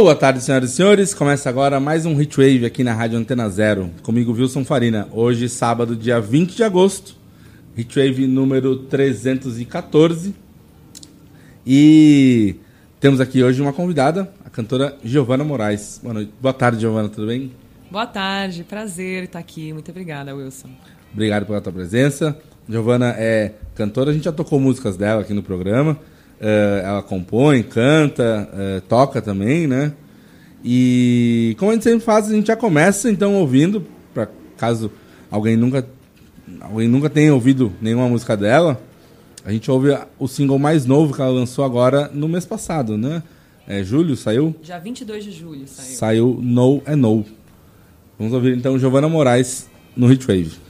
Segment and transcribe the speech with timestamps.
[0.00, 1.12] Boa tarde, senhoras e senhores.
[1.12, 3.90] Começa agora mais um Hitwave aqui na Rádio Antena Zero.
[4.00, 5.08] Comigo, Wilson Farina.
[5.10, 7.16] Hoje, sábado, dia 20 de agosto.
[7.76, 10.32] Hitwave número 314.
[11.66, 12.54] E
[13.00, 15.98] temos aqui hoje uma convidada, a cantora Giovana Moraes.
[16.00, 16.32] Boa, noite.
[16.40, 17.08] Boa tarde, Giovana.
[17.08, 17.50] Tudo bem?
[17.90, 18.62] Boa tarde.
[18.62, 19.72] Prazer estar aqui.
[19.72, 20.70] Muito obrigada, Wilson.
[21.12, 22.38] Obrigado pela tua presença.
[22.68, 24.12] Giovana é cantora.
[24.12, 25.98] A gente já tocou músicas dela aqui no programa.
[26.40, 29.92] Uh, ela compõe, canta, uh, toca também, né?
[30.64, 34.90] E como a gente sempre faz, a gente já começa então ouvindo, para caso
[35.30, 35.84] alguém nunca
[36.60, 38.80] alguém nunca tenha ouvido nenhuma música dela,
[39.44, 43.22] a gente ouve o single mais novo que ela lançou agora no mês passado, né?
[43.66, 44.54] É julho, saiu?
[44.62, 45.96] Dia 22 de julho saiu.
[45.96, 47.24] Saiu No é No.
[48.18, 50.67] Vamos ouvir então Giovana Moraes no Hitwave.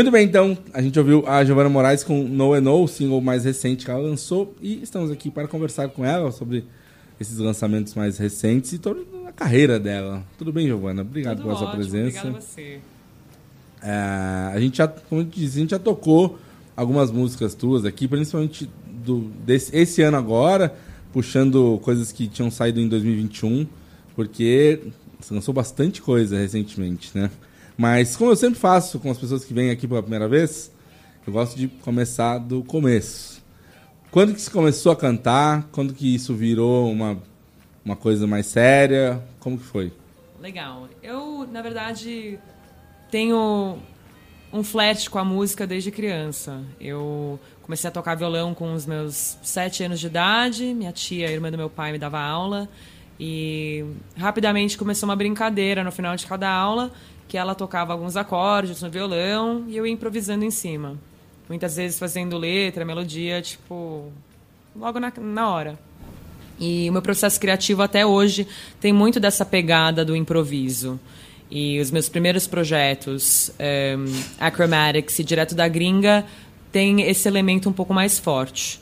[0.00, 3.20] Muito bem, então, a gente ouviu a Giovana Moraes com No and No, o single
[3.20, 6.64] mais recente que ela lançou, e estamos aqui para conversar com ela sobre
[7.20, 10.24] esses lançamentos mais recentes e toda a carreira dela.
[10.38, 11.02] Tudo bem, Giovana?
[11.02, 12.18] Obrigado Tudo pela sua ótimo, presença.
[12.20, 12.80] Obrigada a você.
[13.82, 16.38] É, a gente já, como eu disse, a gente já tocou
[16.74, 20.74] algumas músicas tuas aqui, principalmente do, desse, esse ano agora,
[21.12, 23.66] puxando coisas que tinham saído em 2021,
[24.16, 24.80] porque
[25.20, 27.30] você lançou bastante coisa recentemente, né?
[27.80, 30.70] Mas como eu sempre faço com as pessoas que vêm aqui pela primeira vez,
[31.26, 33.42] eu gosto de começar do começo.
[34.10, 35.66] Quando que você começou a cantar?
[35.72, 37.16] Quando que isso virou uma,
[37.82, 39.24] uma coisa mais séria?
[39.38, 39.90] Como que foi?
[40.38, 40.90] Legal.
[41.02, 42.38] Eu, na verdade,
[43.10, 43.78] tenho
[44.52, 46.62] um flash com a música desde criança.
[46.78, 50.74] Eu comecei a tocar violão com os meus sete anos de idade.
[50.74, 52.68] Minha tia, irmã do meu pai, me dava aula.
[53.18, 53.86] E
[54.18, 56.90] rapidamente começou uma brincadeira no final de cada aula,
[57.30, 60.98] que ela tocava alguns acordes no violão e eu ia improvisando em cima.
[61.48, 64.10] Muitas vezes fazendo letra, melodia, tipo,
[64.74, 65.78] logo na, na hora.
[66.58, 68.48] E o meu processo criativo até hoje
[68.80, 70.98] tem muito dessa pegada do improviso.
[71.48, 76.26] E os meus primeiros projetos, um, Acromatics e Direto da Gringa,
[76.72, 78.80] tem esse elemento um pouco mais forte.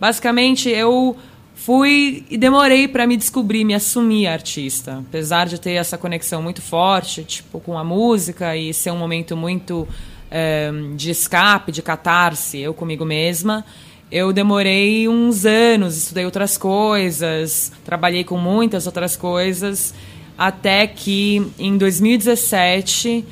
[0.00, 1.16] Basicamente, eu
[1.54, 6.60] fui e demorei para me descobrir, me assumir artista, apesar de ter essa conexão muito
[6.60, 9.88] forte, tipo com a música e ser um momento muito
[10.30, 13.64] é, de escape, de catarse, eu comigo mesma.
[14.10, 19.94] Eu demorei uns anos, estudei outras coisas, trabalhei com muitas outras coisas,
[20.36, 23.24] até que em 2017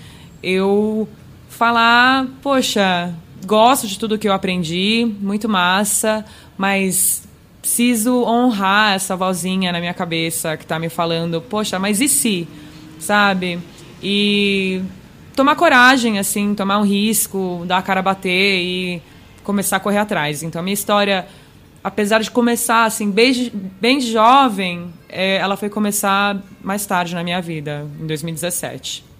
[0.43, 1.09] eu
[1.49, 3.15] falar, poxa,
[3.47, 6.25] gosto de tudo que eu aprendi, muito massa,
[6.57, 7.23] mas
[7.63, 12.47] preciso honrar essa vozinha na minha cabeça que está me falando, poxa, mas e se?
[12.99, 13.61] Sabe?
[14.03, 14.83] E
[15.37, 19.01] tomar coragem, assim, tomar um risco, dar a cara a bater e
[19.45, 20.43] começar a correr atrás.
[20.43, 21.27] Então, a minha história,
[21.85, 27.41] apesar de começar, assim, bem, bem jovem, é, ela foi começar mais tarde na minha
[27.41, 29.12] vida, em 2017.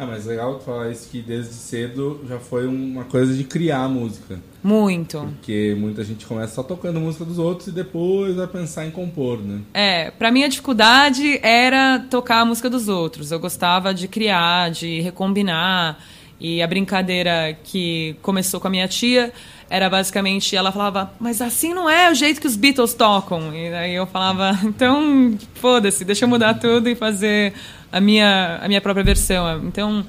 [0.00, 4.40] Ah, mas legal falar isso que desde cedo já foi uma coisa de criar música.
[4.62, 5.18] Muito.
[5.18, 9.38] Porque muita gente começa só tocando música dos outros e depois vai pensar em compor,
[9.38, 9.60] né?
[9.74, 13.30] É, pra mim a dificuldade era tocar a música dos outros.
[13.30, 16.02] Eu gostava de criar, de recombinar.
[16.40, 19.30] E a brincadeira que começou com a minha tia
[19.70, 23.54] era basicamente ela falava, mas assim não é o jeito que os Beatles tocam.
[23.54, 27.54] E aí eu falava, então foda-se, deixa eu mudar tudo e fazer
[27.92, 29.64] a minha, a minha própria versão.
[29.64, 30.04] Então,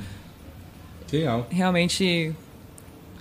[1.13, 1.47] Legal.
[1.51, 2.33] realmente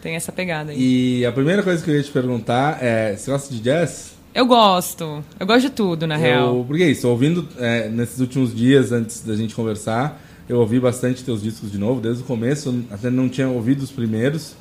[0.00, 1.20] tem essa pegada aí.
[1.20, 4.14] E a primeira coisa que eu ia te perguntar é: você gosta de jazz?
[4.34, 5.22] Eu gosto.
[5.38, 6.56] Eu gosto de tudo, na real.
[6.56, 10.80] Eu, porque é isso, ouvindo é, nesses últimos dias antes da gente conversar, eu ouvi
[10.80, 14.54] bastante teus discos de novo, desde o começo, até não tinha ouvido os primeiros.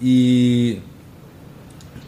[0.00, 0.78] E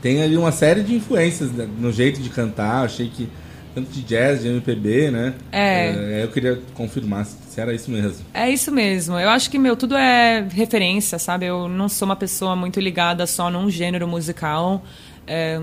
[0.02, 3.28] tem ali uma série de influências né, no jeito de cantar, achei que
[3.74, 5.34] tanto de jazz, de MPB, né?
[5.50, 6.22] É.
[6.22, 8.24] eu queria confirmar se era isso mesmo.
[8.34, 9.18] É isso mesmo.
[9.18, 11.46] Eu acho que, meu, tudo é referência, sabe?
[11.46, 14.82] Eu não sou uma pessoa muito ligada só num gênero musical.
[15.26, 15.58] É,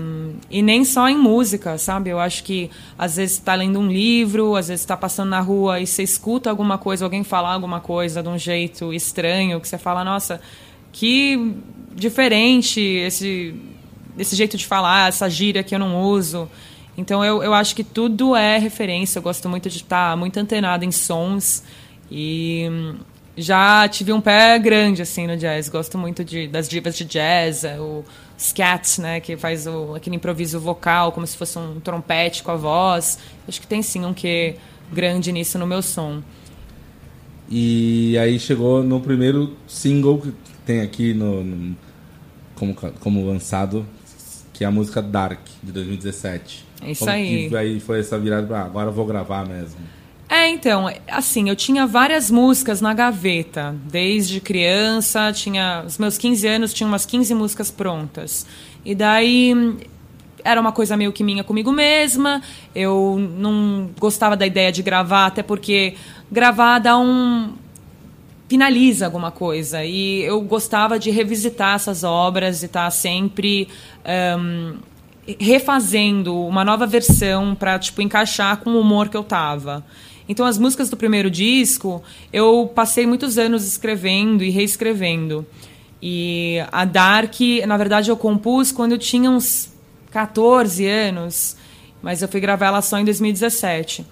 [0.50, 2.10] e nem só em música, sabe?
[2.10, 5.78] Eu acho que às vezes está lendo um livro, às vezes está passando na rua
[5.78, 9.76] e você escuta alguma coisa, alguém falar alguma coisa de um jeito estranho, que você
[9.76, 10.40] fala, nossa,
[10.90, 11.54] que
[11.94, 13.54] diferente esse,
[14.20, 16.48] esse jeito de falar, essa gíria que eu não uso.
[16.96, 19.18] Então eu, eu acho que tudo é referência.
[19.18, 21.62] Eu gosto muito de estar muito antenada em sons
[22.10, 22.96] e hum,
[23.36, 25.68] já tive um pé grande assim no jazz.
[25.68, 28.04] Gosto muito de, das divas de jazz, é, o
[28.38, 32.56] scat, né, que faz o, aquele improviso vocal como se fosse um trompete com a
[32.56, 33.18] voz.
[33.48, 34.56] Acho que tem sim um que
[34.92, 36.22] grande nisso no meu som.
[37.48, 40.32] E aí chegou no primeiro single que
[40.66, 41.76] tem aqui no, no
[42.54, 43.86] como, como lançado,
[44.60, 46.66] que é a música Dark, de 2017.
[46.82, 47.48] É isso Como aí.
[47.48, 49.78] Que aí foi essa virada pra, ah, agora eu vou gravar mesmo.
[50.28, 53.74] É, então, assim, eu tinha várias músicas na gaveta.
[53.90, 55.82] Desde criança, tinha.
[55.86, 58.46] Os meus 15 anos tinha umas 15 músicas prontas.
[58.84, 59.78] E daí
[60.44, 62.42] era uma coisa meio que minha comigo mesma.
[62.74, 65.94] Eu não gostava da ideia de gravar, até porque
[66.30, 67.54] gravar dá um.
[68.50, 69.84] Finaliza alguma coisa.
[69.84, 73.68] E eu gostava de revisitar essas obras e estar sempre.
[74.36, 74.74] Um,
[75.38, 79.84] refazendo uma nova versão para tipo encaixar com o humor que eu tava.
[80.28, 82.02] Então as músicas do primeiro disco,
[82.32, 85.46] eu passei muitos anos escrevendo e reescrevendo.
[86.02, 89.72] E a Dark, na verdade eu compus quando eu tinha uns
[90.10, 91.56] 14 anos,
[92.02, 94.04] mas eu fui gravar ela só em 2017.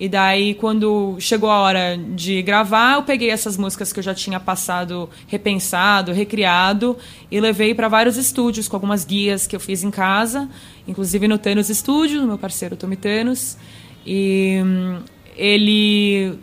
[0.00, 4.14] E daí, quando chegou a hora de gravar, eu peguei essas músicas que eu já
[4.14, 6.96] tinha passado, repensado, recriado,
[7.30, 10.48] e levei para vários estúdios com algumas guias que eu fiz em casa,
[10.88, 13.58] inclusive no Thanos Studio, meu parceiro Tommy Thanos.
[14.06, 15.00] E hum,
[15.36, 16.38] ele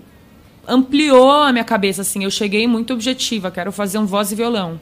[0.67, 2.23] ampliou a minha cabeça, assim.
[2.23, 4.79] Eu cheguei muito objetiva, quero fazer um voz e violão.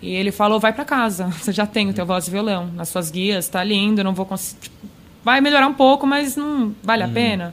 [0.00, 2.88] E ele falou, vai para casa, você já tem o teu voz e violão nas
[2.88, 4.70] suas guias, tá lindo, não vou conseguir...
[5.22, 7.52] Vai melhorar um pouco, mas não vale a pena.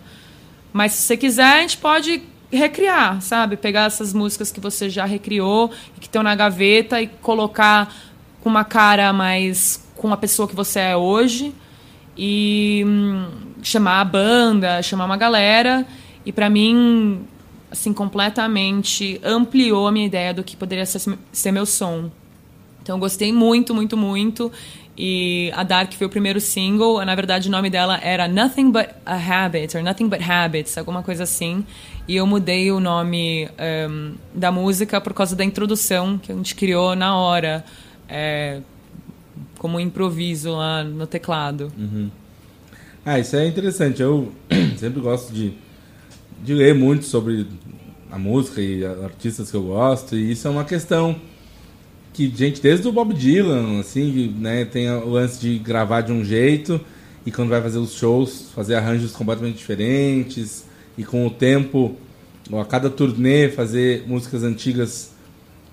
[0.75, 3.55] Mas se você quiser, a gente pode recriar, sabe?
[3.55, 5.69] Pegar essas músicas que você já recriou
[6.01, 7.95] que estão na gaveta e colocar
[8.41, 11.55] com uma cara mais com a pessoa que você é hoje
[12.17, 13.25] e hum,
[13.63, 15.87] chamar a banda, chamar uma galera
[16.25, 17.25] e para mim
[17.71, 22.11] assim completamente ampliou a minha ideia do que poderia ser, ser meu som.
[22.81, 24.51] Então gostei muito, muito, muito.
[24.97, 27.03] E a Dark foi o primeiro single.
[27.03, 31.03] Na verdade, o nome dela era Nothing But a Habit, ou Nothing But Habits, alguma
[31.03, 31.65] coisa assim.
[32.07, 33.49] E eu mudei o nome
[33.89, 37.65] um, da música por causa da introdução que a gente criou na hora,
[38.07, 38.61] é,
[39.57, 41.73] como um improviso lá no teclado.
[43.05, 44.01] Ah, isso é interessante.
[44.01, 44.31] Eu
[44.77, 45.53] sempre gosto de,
[46.41, 47.45] de ler muito sobre
[48.09, 51.19] a música e artistas que eu gosto, e isso é uma questão
[52.15, 56.23] que, gente, desde o Bob Dylan, assim, né, tem o lance de gravar de um
[56.23, 56.79] jeito
[57.25, 60.63] e quando vai fazer os shows, fazer arranjos completamente diferentes
[60.97, 61.97] e com o tempo,
[62.53, 65.13] a cada turnê, fazer músicas antigas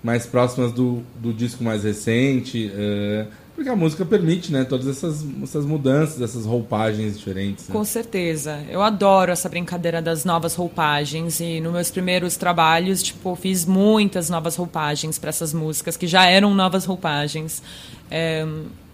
[0.02, 5.24] mais próximas do, do disco mais recente, é, porque a música permite, né, todas essas,
[5.42, 7.68] essas mudanças, essas roupagens diferentes.
[7.68, 7.72] né?
[7.72, 8.64] Com certeza.
[8.68, 14.30] Eu adoro essa brincadeira das novas roupagens e nos meus primeiros trabalhos, tipo, fiz muitas
[14.30, 17.62] novas roupagens para essas músicas que já eram novas roupagens.
[18.10, 18.46] É,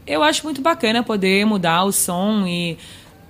[0.06, 2.76] eu acho muito bacana poder mudar o som e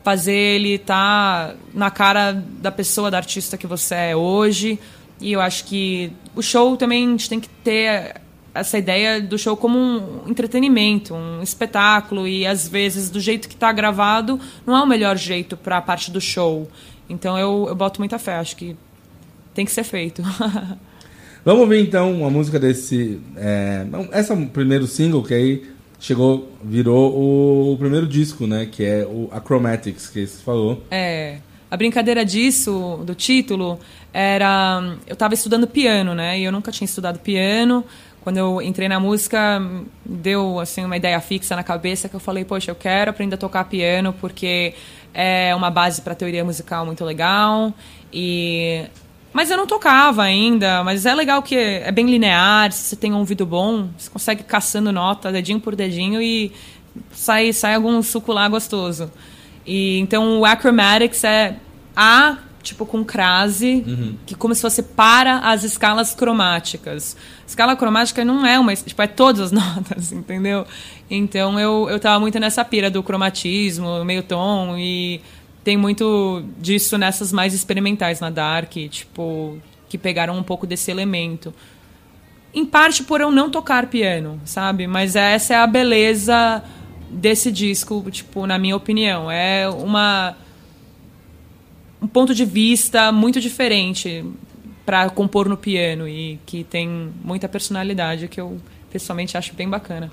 [0.03, 4.79] fazer ele estar na cara da pessoa, da artista que você é hoje.
[5.21, 8.15] E eu acho que o show também a gente tem que ter
[8.59, 13.55] essa ideia do show como um entretenimento, um espetáculo e às vezes do jeito que
[13.55, 16.69] está gravado não é o melhor jeito para a parte do show.
[17.09, 18.77] Então eu, eu boto muita fé, acho que
[19.55, 20.23] tem que ser feito.
[21.45, 23.21] Vamos ouvir então uma música desse.
[23.37, 25.65] É, essa é o primeiro single que aí
[25.99, 28.69] chegou, virou o, primeiro disco, né?
[28.71, 30.83] Que é o Acromatics, que você falou.
[30.91, 31.39] É,
[31.71, 33.79] a brincadeira disso, do título,
[34.13, 34.97] era.
[35.07, 36.39] Eu estava estudando piano, né?
[36.39, 37.85] E eu nunca tinha estudado piano.
[38.29, 39.59] Quando eu entrei na música,
[40.05, 43.39] deu assim uma ideia fixa na cabeça que eu falei, poxa, eu quero aprender a
[43.39, 44.75] tocar piano porque
[45.15, 47.73] é uma base para teoria musical muito legal.
[48.13, 48.85] E
[49.33, 53.15] mas eu não tocava ainda, mas é legal que é bem linear, se você tem
[53.15, 56.53] um ouvido bom, você consegue caçando nota, dedinho por dedinho e
[57.11, 59.11] sai, sai algum suco lá gostoso.
[59.65, 61.57] E então o acromatics é
[61.97, 63.85] A, tipo com crase,
[64.27, 67.17] que como se fosse para as escalas cromáticas.
[67.47, 70.67] Escala cromática não é uma, tipo, é todas as notas, entendeu?
[71.11, 75.21] Então eu, eu tava muito nessa pira do cromatismo, meio tom e
[75.65, 81.53] tem muito disso nessas mais experimentais na Dark, tipo, que pegaram um pouco desse elemento.
[82.55, 84.87] Em parte por eu não tocar piano, sabe?
[84.87, 86.63] Mas essa é a beleza
[87.11, 89.31] desse disco, tipo, na minha opinião.
[89.31, 90.35] É uma
[92.01, 94.25] um ponto de vista muito diferente
[94.87, 98.59] para compor no piano e que tem muita personalidade que eu
[98.91, 100.11] pessoalmente acho bem bacana.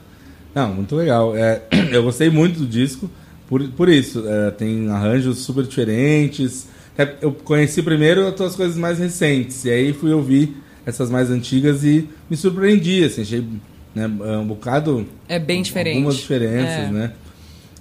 [0.54, 1.36] Não, muito legal.
[1.36, 1.62] É,
[1.92, 3.10] eu gostei muito do disco
[3.48, 4.24] por, por isso.
[4.28, 6.68] É, tem arranjos super diferentes.
[6.98, 11.30] É, eu conheci primeiro as tuas coisas mais recentes, e aí fui ouvir essas mais
[11.30, 13.46] antigas e me surpreendi, assim, achei
[13.94, 15.06] né, um bocado...
[15.28, 15.96] É bem diferente.
[15.98, 16.92] Algumas diferenças, É.
[16.92, 17.14] né?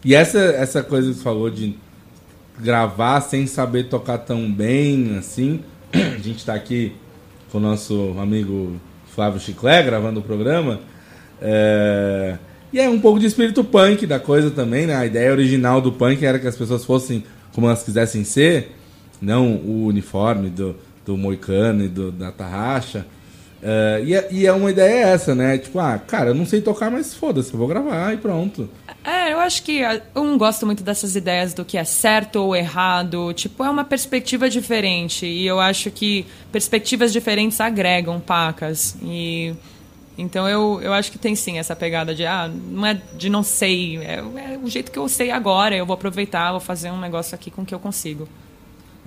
[0.04, 1.76] E essa, essa coisa que você falou de
[2.58, 5.60] gravar sem saber tocar tão bem, assim.
[5.92, 6.92] A gente tá aqui
[7.50, 8.80] com o nosso amigo
[9.14, 10.80] Flávio Chiclé gravando o programa.
[11.40, 12.36] É,
[12.72, 14.96] E é um pouco de espírito punk da coisa também, né?
[14.96, 18.72] A ideia original do punk era que as pessoas fossem como elas quisessem ser,
[19.22, 20.74] não o uniforme do,
[21.06, 23.06] do moicano e do, da tarraxa.
[23.66, 25.56] É, e, é, e é uma ideia essa, né?
[25.56, 28.68] Tipo, ah, cara, eu não sei tocar, mas foda-se, eu vou gravar e pronto.
[29.02, 32.36] É, eu acho que ah, eu não gosto muito dessas ideias do que é certo
[32.36, 33.32] ou errado.
[33.32, 35.24] Tipo, é uma perspectiva diferente.
[35.24, 38.96] E eu acho que perspectivas diferentes agregam pacas.
[39.02, 39.54] E.
[40.16, 43.42] Então eu, eu acho que tem sim essa pegada de, ah, não é de não
[43.42, 47.00] sei, é, é o jeito que eu sei agora, eu vou aproveitar, vou fazer um
[47.00, 48.28] negócio aqui com o que eu consigo.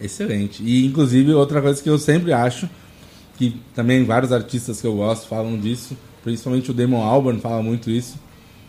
[0.01, 0.61] Excelente.
[0.61, 2.69] E, inclusive, outra coisa que eu sempre acho,
[3.37, 7.89] que também vários artistas que eu gosto falam disso, principalmente o Damon Albarn fala muito
[7.89, 8.17] isso.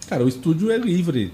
[0.08, 1.32] Cara, o estúdio é livre.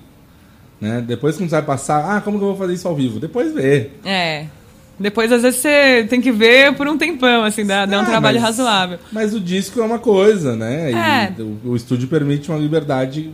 [0.81, 1.03] Né?
[1.07, 3.19] Depois que você vai passar, ah, como que eu vou fazer isso ao vivo?
[3.21, 3.91] Depois vê.
[4.05, 4.47] É.
[4.99, 8.07] Depois, às vezes, você tem que ver por um tempão, assim, dá, dá um Ah,
[8.07, 8.99] trabalho mas- razoável.
[9.11, 10.93] Mas o disco é uma coisa, né?
[11.37, 11.43] É.
[11.43, 13.31] o, o estúdio permite uma liberdade.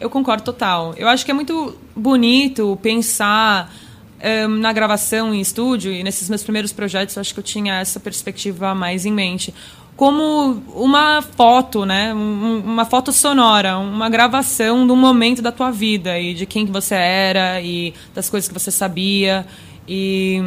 [0.00, 0.94] Eu concordo total.
[0.96, 3.72] Eu acho que é muito bonito pensar
[4.20, 7.80] eh, na gravação em estúdio e nesses meus primeiros projetos, eu acho que eu tinha
[7.80, 9.54] essa perspectiva mais em mente.
[9.96, 12.12] Como uma foto, né?
[12.12, 16.72] Um- uma foto sonora, uma gravação do momento da tua vida e de quem que
[16.72, 19.46] você era e das coisas que você sabia.
[19.86, 20.40] E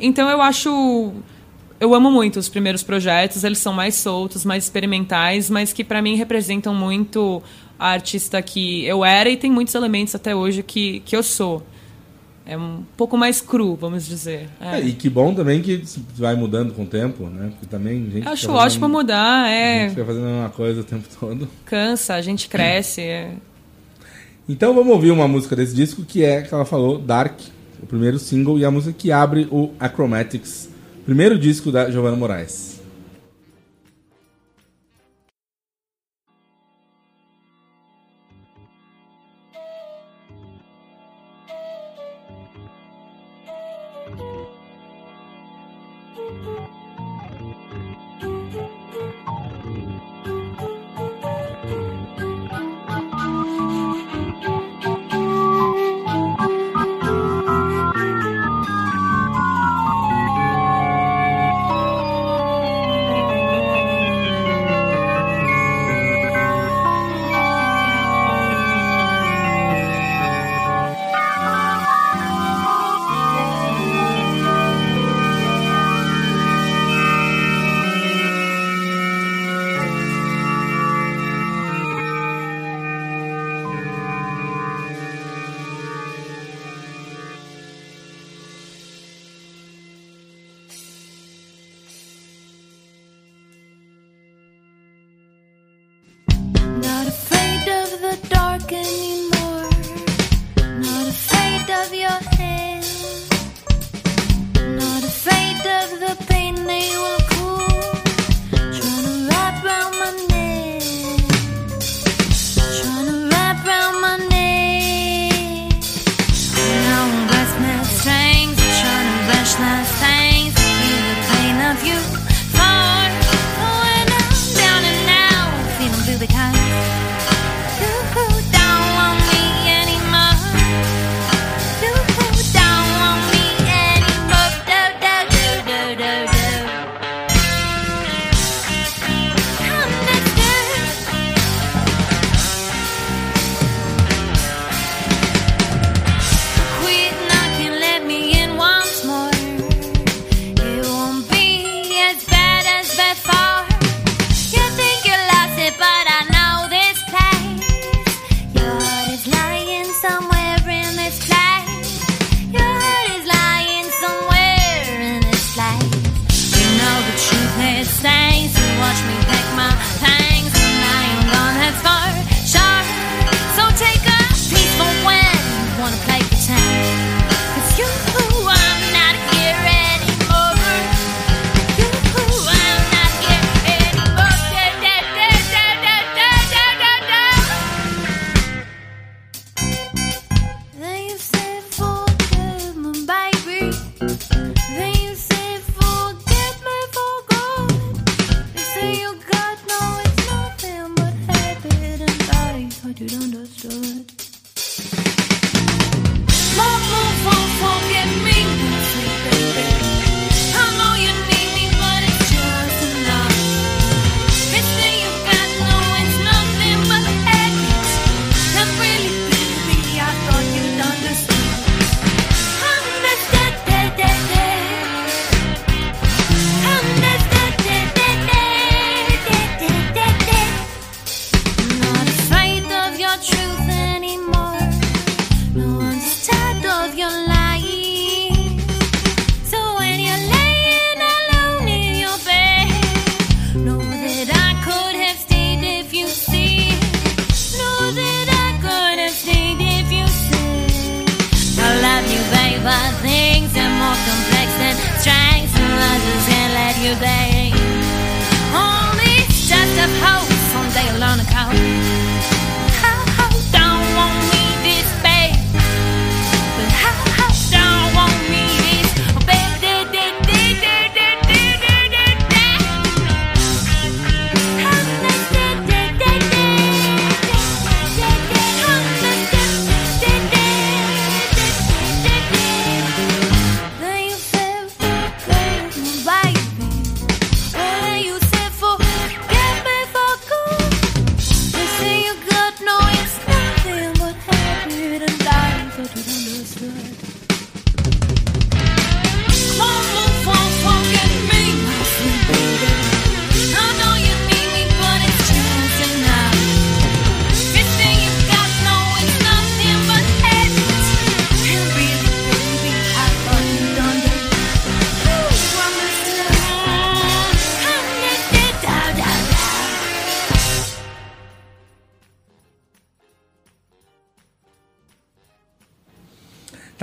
[0.00, 1.12] então eu acho
[1.78, 6.00] eu amo muito os primeiros projetos, eles são mais soltos, mais experimentais, mas que pra
[6.00, 7.42] mim representam muito
[7.78, 11.62] a artista que eu era e tem muitos elementos até hoje que, que eu sou.
[12.48, 14.48] É um pouco mais cru, vamos dizer.
[14.60, 14.76] É.
[14.78, 15.82] É, e que bom também que
[16.16, 17.48] vai mudando com o tempo, né?
[17.50, 19.80] Porque também a gente Eu acho fica fazendo- ótimo mudar, A é.
[19.80, 21.48] gente fica fazendo a mesma coisa o tempo todo.
[21.64, 23.00] Cansa, a gente cresce.
[23.00, 23.32] é.
[24.48, 27.36] Então vamos ouvir uma música desse disco que é, que ela falou, Dark,
[27.82, 30.68] o primeiro single e a música que abre o Acromatics,
[31.04, 32.75] primeiro disco da Giovanna Moraes.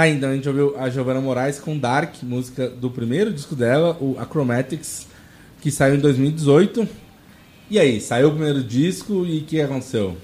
[0.04, 3.98] Tá, então a gente ouviu a Giovanna Moraes com Dark, música do primeiro disco dela,
[4.02, 5.08] o Acromatics,
[5.62, 6.86] que saiu em 2018.
[7.70, 10.18] E aí, saiu o primeiro disco e o que aconteceu?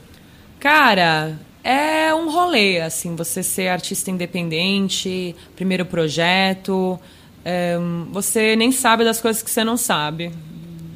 [0.60, 7.00] Cara, é um rolê, assim, você ser artista independente, primeiro projeto.
[7.46, 7.78] é,
[8.12, 10.30] você nem sabe das coisas que você não sabe.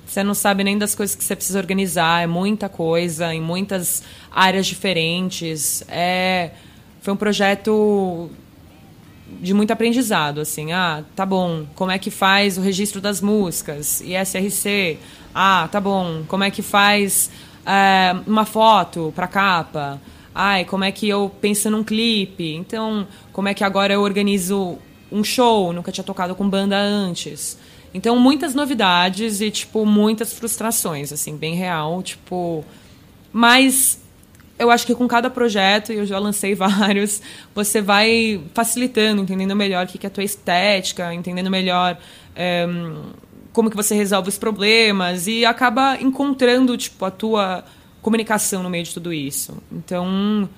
[0.05, 2.21] Você não sabe nem das coisas que você precisa organizar.
[2.21, 5.85] É muita coisa, em muitas áreas diferentes.
[5.87, 6.51] É,
[6.99, 8.29] foi um projeto
[9.41, 14.01] de muito aprendizado, assim, ah, tá bom, como é que faz o registro das músicas,
[14.01, 14.97] ISRC,
[15.33, 17.29] ah, tá bom, como é que faz
[17.65, 20.01] é, uma foto para capa,
[20.33, 24.77] ai, como é que eu penso num clipe, então, como é que agora eu organizo
[25.11, 27.57] um show, nunca tinha tocado com banda antes.
[27.93, 32.65] Então, muitas novidades e, tipo, muitas frustrações, assim, bem real, tipo...
[33.31, 34.02] Mas
[34.57, 37.21] eu acho que com cada projeto, e eu já lancei vários,
[37.53, 41.97] você vai facilitando, entendendo melhor o que é a tua estética, entendendo melhor
[42.35, 42.67] é,
[43.51, 47.63] como que você resolve os problemas e acaba encontrando tipo a tua
[48.01, 49.57] comunicação no meio de tudo isso.
[49.71, 50.49] Então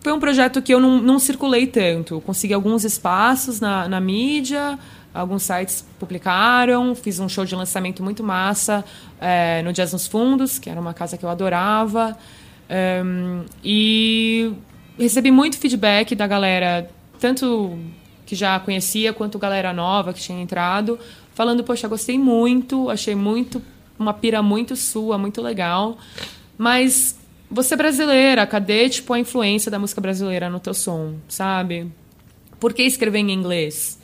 [0.00, 2.20] foi um projeto que eu não, não circulei tanto.
[2.20, 4.78] Consegui alguns espaços na, na mídia,
[5.12, 8.84] alguns sites publicaram, fiz um show de lançamento muito massa
[9.20, 12.16] é, no Jazz nos Fundos, que era uma casa que eu adorava.
[13.04, 14.52] Um, e
[14.98, 17.78] recebi muito feedback da galera, tanto
[18.24, 20.98] que já conhecia quanto galera nova que tinha entrado,
[21.34, 23.62] falando: Poxa, gostei muito, achei muito
[23.98, 25.98] uma pira muito sua, muito legal.
[26.56, 27.18] Mas
[27.50, 31.92] você é brasileira, cadê tipo, a influência da música brasileira no teu som, sabe?
[32.58, 34.00] Por que escrever em inglês?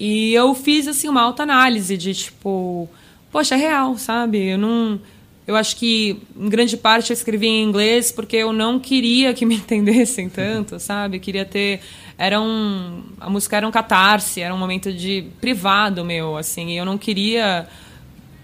[0.00, 2.88] E eu fiz assim uma alta análise de tipo,
[3.30, 4.38] poxa, é real, sabe?
[4.52, 4.98] Eu não
[5.46, 9.44] eu acho que em grande parte eu escrevi em inglês porque eu não queria que
[9.44, 11.18] me entendessem tanto, sabe?
[11.18, 11.80] Eu queria ter
[12.16, 16.78] era um a música era um catarse, era um momento de privado meu, assim, e
[16.78, 17.68] eu não queria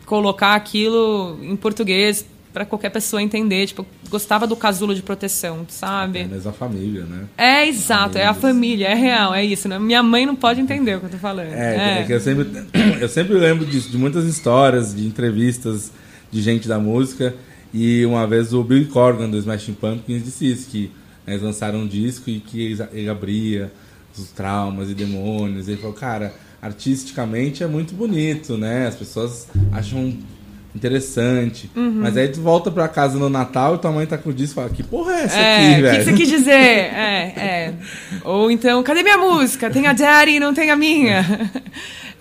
[0.04, 3.66] colocar aquilo em português para qualquer pessoa entender.
[3.66, 6.20] Tipo, gostava do casulo de proteção, sabe?
[6.20, 7.26] É, mas a família, né?
[7.36, 9.68] É, exato, é a família, é real, é isso.
[9.68, 9.78] Né?
[9.78, 11.52] Minha mãe não pode entender o que eu tô falando.
[11.52, 12.04] É, é.
[12.04, 12.48] que eu sempre,
[12.98, 15.92] eu sempre lembro disso, de muitas histórias, de entrevistas
[16.32, 17.34] de gente da música.
[17.74, 20.90] E uma vez o Bill Corgan do Smashing Pumpkins disse isso, que
[21.26, 23.70] né, eles lançaram um disco e que ele abria
[24.16, 25.68] os traumas e demônios.
[25.68, 28.86] Ele falou, cara, artisticamente é muito bonito, né?
[28.86, 30.16] As pessoas acham
[30.76, 31.70] interessante.
[31.74, 32.00] Uhum.
[32.02, 34.52] Mas aí tu volta pra casa no Natal e tua mãe tá com o disco
[34.52, 35.98] e fala, que porra é essa É, aqui, o que, velho?
[35.98, 36.52] que você quis dizer?
[36.52, 37.74] É, é.
[38.22, 39.70] Ou então, cadê minha música?
[39.70, 41.50] Tem a Daddy e não tem a minha.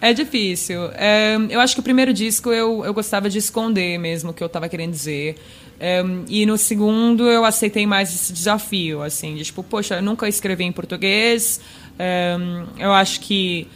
[0.02, 0.90] É difícil.
[0.96, 4.42] É, eu acho que o primeiro disco eu, eu gostava de esconder mesmo o que
[4.42, 5.36] eu estava querendo dizer.
[5.78, 10.28] É, e no segundo eu aceitei mais esse desafio, assim, de tipo, poxa, eu nunca
[10.28, 11.60] escrevi em português.
[12.00, 12.36] É,
[12.80, 13.68] eu acho que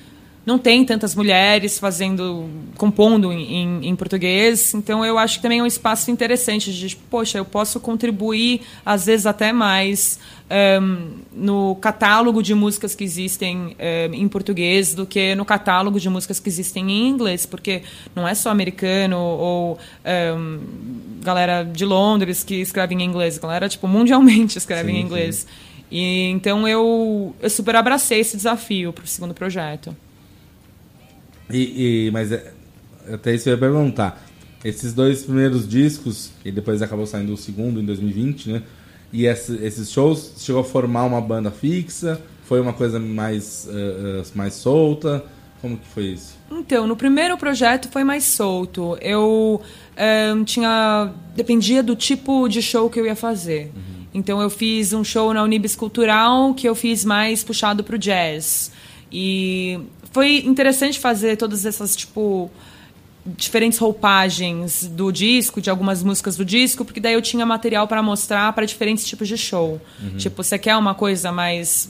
[0.45, 5.60] não tem tantas mulheres fazendo, compondo em, em, em, português, então eu acho que também
[5.60, 10.17] é um espaço interessante de, poxa, eu posso contribuir, às vezes até mais,
[10.82, 13.75] um, no catálogo de músicas que existem
[14.10, 17.84] um, em português do que no catálogo de músicas que existem em inglês, porque
[18.15, 19.78] não é só americano ou
[20.36, 20.60] um,
[21.21, 25.45] galera de Londres que escreve em inglês, galera, tipo, mundialmente escreve Sim, em inglês.
[25.91, 29.95] E, então eu, eu super abracei esse desafio para o segundo projeto.
[31.49, 32.51] E, e- mas é,
[33.12, 34.25] até isso eu ia perguntar.
[34.63, 38.63] Esses dois primeiros discos, e depois acabou saindo o segundo em 2020, né?
[39.12, 42.21] E esse- esses shows, chegou a formar uma banda fixa?
[42.45, 45.23] Foi uma coisa mais, eh, eh, mais solta?
[45.62, 46.38] Como que foi isso?
[46.51, 48.97] Então, no primeiro projeto foi mais solto.
[49.01, 49.62] Eu
[49.97, 51.12] ahn, tinha.
[51.35, 53.71] dependia do tipo de show que eu ia fazer.
[54.13, 58.71] Então, eu fiz um show na Unibis Cultural que eu fiz mais puxado pro jazz.
[59.12, 59.80] E
[60.12, 62.50] foi interessante fazer todas essas, tipo.
[63.26, 68.02] diferentes roupagens do disco, de algumas músicas do disco, porque daí eu tinha material para
[68.02, 69.80] mostrar para diferentes tipos de show.
[70.17, 71.89] Tipo, você quer uma coisa mais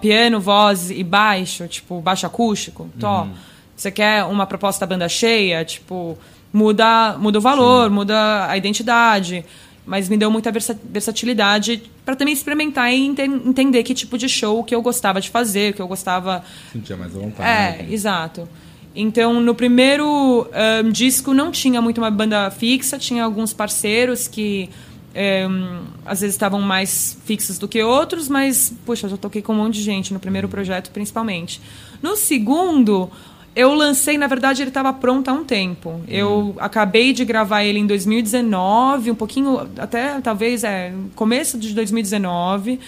[0.00, 3.26] piano, voz e baixo, tipo, baixo acústico, tó.
[3.74, 6.16] Você quer uma proposta banda cheia, tipo,
[6.52, 9.44] muda, muda o valor, muda a identidade.
[9.86, 14.28] Mas me deu muita versa- versatilidade para também experimentar e enten- entender que tipo de
[14.28, 17.48] show que eu gostava de fazer, que eu gostava Sentia mais à vontade.
[17.48, 17.88] é, né?
[17.92, 18.48] exato.
[18.94, 24.68] Então, no primeiro ahn, disco não tinha muito uma banda fixa, tinha alguns parceiros que
[25.14, 29.52] ahn, às vezes estavam mais fixos do que outros, mas, puxa, eu já toquei com
[29.52, 31.60] um monte de gente no primeiro projeto, principalmente.
[32.02, 33.10] No segundo,
[33.56, 36.02] eu lancei, na verdade, ele estava pronto há um tempo.
[36.06, 42.78] Eu acabei de gravar ele em 2019, um pouquinho, até talvez, é, começo de 2019.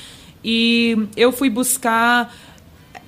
[0.45, 2.33] E eu fui buscar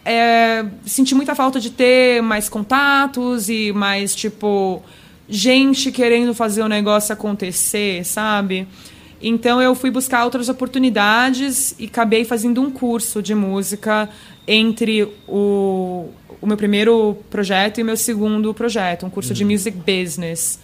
[0.04, 4.82] é, senti muita falta de ter mais contatos e mais, tipo,
[5.28, 8.66] gente querendo fazer o negócio acontecer, sabe?
[9.20, 14.08] Então eu fui buscar outras oportunidades e acabei fazendo um curso de música
[14.48, 16.08] entre o,
[16.40, 20.58] o meu primeiro projeto e o meu segundo projeto, um curso de music business.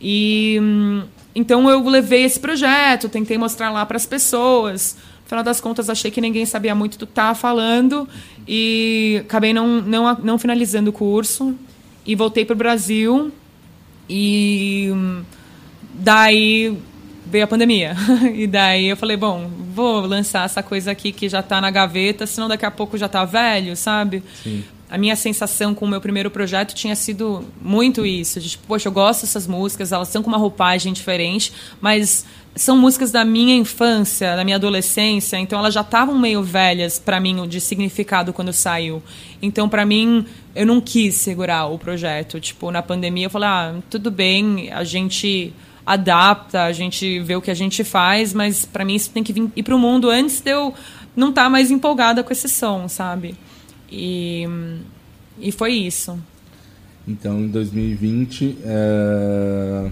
[0.00, 1.02] E hum,
[1.34, 4.96] então eu levei esse projeto, tentei mostrar lá para as pessoas.
[5.22, 8.06] No final das contas, achei que ninguém sabia muito do que estava falando
[8.46, 11.54] e acabei não, não, não finalizando o curso
[12.06, 13.32] e voltei para o Brasil
[14.08, 15.22] e hum,
[15.94, 16.76] daí
[17.26, 17.96] veio a pandemia.
[18.34, 22.26] E daí eu falei, bom, vou lançar essa coisa aqui que já está na gaveta,
[22.26, 24.22] senão daqui a pouco já está velho, sabe?
[24.42, 24.64] Sim.
[24.90, 28.40] A minha sensação com o meu primeiro projeto tinha sido muito isso.
[28.40, 32.76] De, tipo, poxa, eu gosto dessas músicas, elas são com uma roupagem diferente, mas são
[32.76, 37.46] músicas da minha infância, da minha adolescência, então elas já estavam meio velhas para mim
[37.48, 39.02] de significado quando saiu.
[39.42, 42.38] Então para mim eu não quis segurar o projeto.
[42.38, 45.52] Tipo, na pandemia eu falei: "Ah, tudo bem, a gente
[45.86, 49.32] adapta, a gente vê o que a gente faz, mas para mim isso tem que
[49.32, 50.74] vir ir pro mundo antes de eu
[51.14, 53.34] não estar mais empolgada com esse som, sabe?
[53.90, 54.48] E
[55.38, 56.18] e foi isso.
[57.06, 59.90] Então, em 2020, é...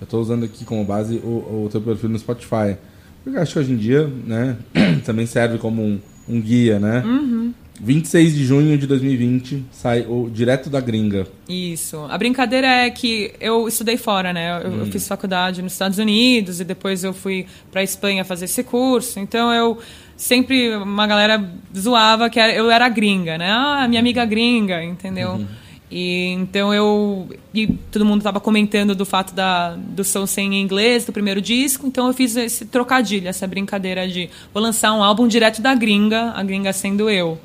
[0.00, 2.76] eu estou usando aqui como base o, o teu perfil no Spotify.
[3.22, 4.56] Porque eu acho que hoje em dia, né,
[5.04, 7.02] também serve como um, um guia, né?
[7.04, 7.54] Uhum.
[7.80, 11.26] 26 de junho de 2020 sai o Direto da Gringa.
[11.48, 11.98] Isso.
[12.08, 14.62] A brincadeira é que eu estudei fora, né?
[14.64, 18.62] Eu, eu fiz faculdade nos Estados Unidos e depois eu fui para Espanha fazer esse
[18.62, 19.18] curso.
[19.20, 19.78] Então eu
[20.16, 21.44] sempre uma galera
[21.76, 23.50] zoava que eu era gringa, né?
[23.50, 25.44] Ah, minha amiga gringa, entendeu?
[25.90, 30.60] E então eu e todo mundo estava comentando do fato da do som ser em
[30.60, 35.02] inglês do primeiro disco, então eu fiz esse trocadilho, essa brincadeira de vou lançar um
[35.02, 37.38] álbum direto da gringa, a gringa sendo eu.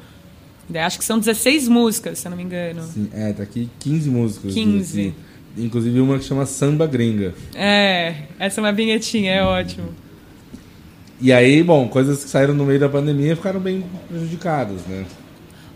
[0.73, 2.81] Acho que são 16 músicas, se eu não me engano.
[2.83, 4.53] Sim, é, tá aqui 15 músicas.
[4.53, 4.97] 15.
[5.11, 5.13] desse-
[5.57, 7.33] inclusive uma que chama Samba Gringa.
[7.53, 9.89] É, essa é uma vinhetinha, é ótimo.
[11.19, 15.05] E aí, bom, coisas que saíram no meio da pandemia ficaram bem prejudicadas, né?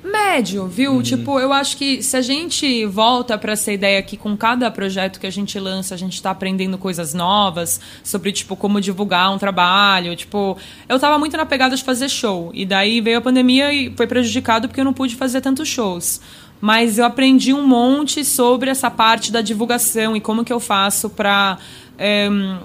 [0.06, 1.02] Médio, viu?
[1.02, 5.20] Tipo, eu acho que se a gente volta para essa ideia que com cada projeto
[5.20, 9.38] que a gente lança, a gente tá aprendendo coisas novas sobre, tipo, como divulgar um
[9.38, 10.16] trabalho.
[10.16, 12.52] Tipo, eu tava muito na pegada de fazer show.
[12.54, 16.22] E daí veio a pandemia e foi prejudicado porque eu não pude fazer tantos shows.
[16.62, 21.10] Mas eu aprendi um monte sobre essa parte da divulgação e como que eu faço
[21.10, 21.58] pra.
[21.98, 22.60] em,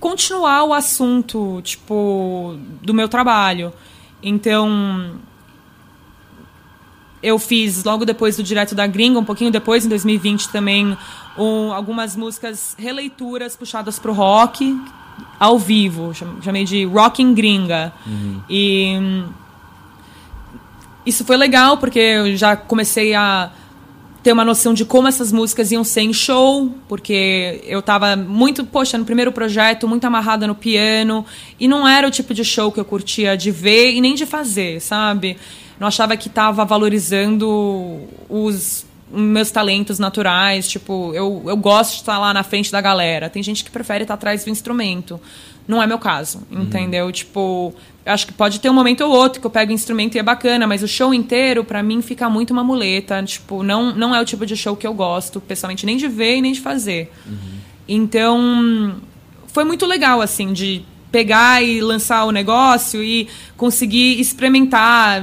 [0.00, 3.72] continuar o assunto, tipo, do meu trabalho.
[4.20, 5.20] Então,
[7.22, 10.96] eu fiz logo depois do Direto da Gringa, um pouquinho depois, em 2020 também,
[11.38, 14.76] um- algumas músicas releituras puxadas pro rock
[15.38, 17.92] ao vivo, cham- chamei de Rocking Gringa.
[18.48, 19.24] E hum,
[21.04, 23.50] isso foi legal porque eu já comecei a
[24.22, 28.64] ter uma noção de como essas músicas iam ser em show, porque eu tava muito,
[28.64, 31.26] poxa, no primeiro projeto, muito amarrada no piano,
[31.58, 34.24] e não era o tipo de show que eu curtia de ver e nem de
[34.24, 35.36] fazer, sabe?
[35.78, 42.18] Não achava que tava valorizando os meus talentos naturais, tipo, eu, eu gosto de estar
[42.18, 43.28] lá na frente da galera.
[43.28, 45.20] Tem gente que prefere estar atrás do instrumento.
[45.68, 47.12] Não é meu caso, entendeu?
[47.12, 47.72] Tipo,
[48.04, 50.22] acho que pode ter um momento ou outro que eu pego o instrumento e é
[50.22, 53.22] bacana, mas o show inteiro, pra mim, fica muito uma muleta.
[53.22, 56.36] Tipo, não, não é o tipo de show que eu gosto, pessoalmente, nem de ver
[56.36, 57.12] e nem de fazer.
[57.86, 58.96] Então,
[59.48, 65.22] foi muito legal, assim, de pegar e lançar o negócio e conseguir experimentar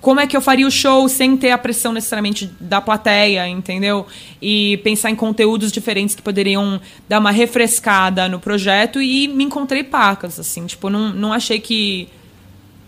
[0.00, 4.06] como é que eu faria o show sem ter a pressão necessariamente da plateia, entendeu?
[4.40, 9.84] E pensar em conteúdos diferentes que poderiam dar uma refrescada no projeto e me encontrei
[9.84, 12.08] pacas, assim, tipo, não, não achei que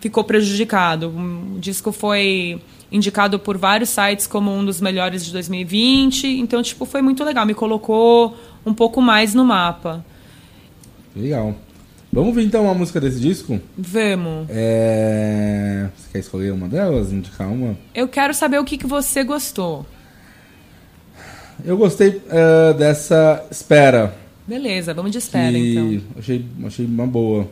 [0.01, 1.09] ficou prejudicado.
[1.09, 6.85] O disco foi indicado por vários sites como um dos melhores de 2020, então, tipo,
[6.87, 10.05] foi muito legal, me colocou um pouco mais no mapa.
[11.15, 11.55] Legal.
[12.13, 13.59] Vamos ouvir então uma música desse disco?
[13.77, 14.47] Vamos.
[14.51, 15.89] É...
[15.97, 17.11] Você quer escolher uma delas?
[17.11, 17.75] Indicar uma?
[17.95, 19.87] Eu quero saber o que, que você gostou.
[21.65, 24.15] Eu gostei eh, dessa Espera.
[24.47, 26.03] Beleza, vamos de espera, que então.
[26.19, 27.49] achei, achei uma boa.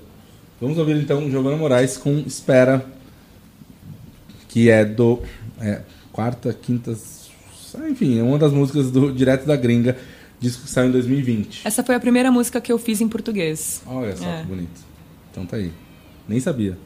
[0.60, 2.84] Vamos ouvir então Giovanna Moraes com Espera,
[4.48, 5.22] que é do
[5.60, 5.80] é,
[6.12, 6.94] quarta, quinta,
[7.88, 9.96] enfim, é uma das músicas do Direto da Gringa,
[10.40, 11.62] disco que saiu em 2020.
[11.64, 13.82] Essa foi a primeira música que eu fiz em português.
[13.86, 14.40] Olha só É.
[14.40, 14.80] que bonito.
[15.30, 15.70] Então tá aí.
[16.28, 16.76] Nem sabia.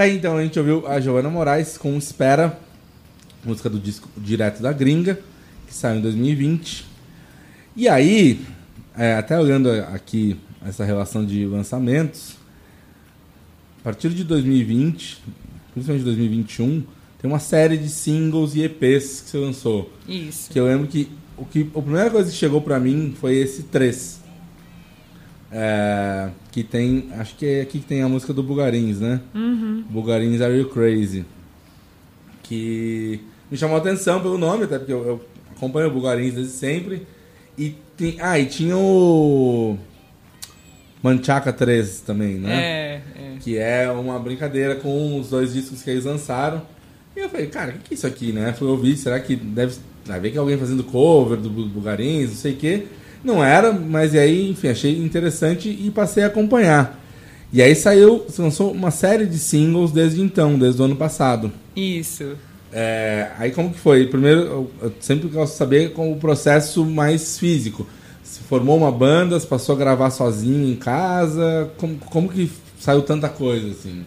[0.00, 2.58] Tá aí, então a gente ouviu a Giovanna Moraes com Espera,
[3.44, 5.20] música do disco Direto da Gringa,
[5.66, 6.86] que saiu em 2020.
[7.76, 8.40] E aí,
[8.96, 12.38] é, até olhando aqui essa relação de lançamentos,
[13.80, 15.22] a partir de 2020,
[15.74, 16.82] principalmente 2021,
[17.20, 19.92] tem uma série de singles e EPs que você lançou.
[20.08, 20.50] Isso.
[20.50, 23.64] Que eu lembro que o que a primeira coisa que chegou pra mim foi esse
[23.64, 24.19] 3.
[25.52, 27.08] É, que tem.
[27.18, 29.20] Acho que é aqui que tem a música do Bugarins, né?
[29.34, 29.84] Uhum.
[29.90, 31.24] Bugarins Are You Crazy?
[32.42, 33.20] Que
[33.50, 35.24] me chamou a atenção pelo nome, até porque eu, eu
[35.56, 37.06] acompanho o Bugarins desde sempre.
[37.58, 39.76] E tem, ah, e tinha o.
[41.02, 42.52] Manchaca 3 também, né?
[42.54, 43.36] É, é.
[43.40, 46.62] Que é uma brincadeira com os dois discos que eles lançaram.
[47.16, 48.52] E eu falei, cara, o que, que é isso aqui, né?
[48.52, 49.76] Fui ouvir, será que deve.
[50.04, 52.86] Vai ver que é alguém fazendo cover do Bu- Bugarins, não sei o quê.
[53.22, 56.98] Não era, mas e aí, enfim, achei interessante e passei a acompanhar.
[57.52, 61.52] E aí saiu, lançou uma série de singles desde então, desde o ano passado.
[61.74, 62.36] Isso.
[62.72, 64.06] É, aí como que foi?
[64.06, 67.86] Primeiro, eu, eu sempre gosto de saber como o processo mais físico.
[68.22, 72.48] Se formou uma banda, se passou a gravar sozinho em casa, como, como que
[72.78, 74.04] saiu tanta coisa, assim?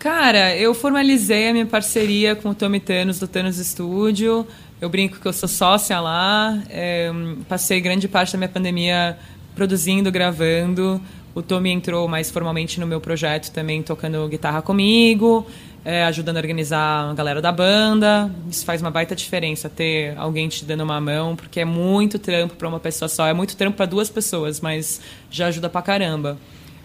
[0.00, 4.44] Cara, eu formalizei a minha parceria com o Tommy Thanos do Thanos Studio.
[4.82, 6.60] Eu brinco que eu sou sócia lá.
[6.68, 7.08] É,
[7.48, 9.16] passei grande parte da minha pandemia
[9.54, 11.00] produzindo, gravando.
[11.32, 15.46] O Tommy entrou mais formalmente no meu projeto também, tocando guitarra comigo,
[15.84, 18.28] é, ajudando a organizar a galera da banda.
[18.50, 22.56] Isso faz uma baita diferença ter alguém te dando uma mão, porque é muito trampo
[22.56, 23.28] para uma pessoa só.
[23.28, 26.36] É muito trampo para duas pessoas, mas já ajuda pra caramba.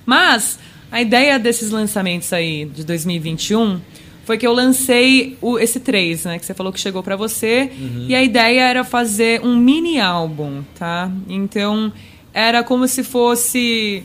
[0.06, 0.60] Mas
[0.92, 3.82] a ideia desses lançamentos aí de 2021
[4.28, 6.38] foi que eu lancei o, esse 3, né?
[6.38, 7.72] Que você falou que chegou pra você.
[8.10, 11.10] E a ideia era fazer um mini álbum, tá?
[11.30, 11.94] Então
[12.34, 14.04] era como se fosse.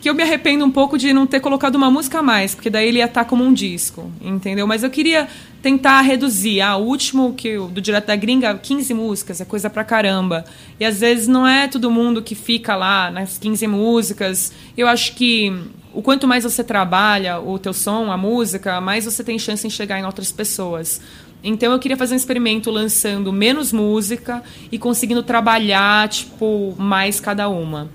[0.00, 2.70] Que eu me arrependo um pouco de não ter colocado uma música a mais, porque
[2.70, 4.66] daí ele ia estar como um disco, entendeu?
[4.66, 5.28] Mas eu queria
[5.60, 6.62] tentar reduzir.
[6.62, 10.42] Ah, o último que do Direto da Gringa, 15 músicas, é coisa pra caramba.
[10.80, 14.54] E às vezes não é todo mundo que fica lá nas 15 músicas.
[14.74, 15.52] Eu acho que
[15.92, 19.70] o quanto mais você trabalha o teu som, a música, mais você tem chance em
[19.70, 21.00] chegar em outras pessoas.
[21.42, 27.48] Então eu queria fazer um experimento lançando menos música e conseguindo trabalhar, tipo, mais cada
[27.48, 27.88] uma.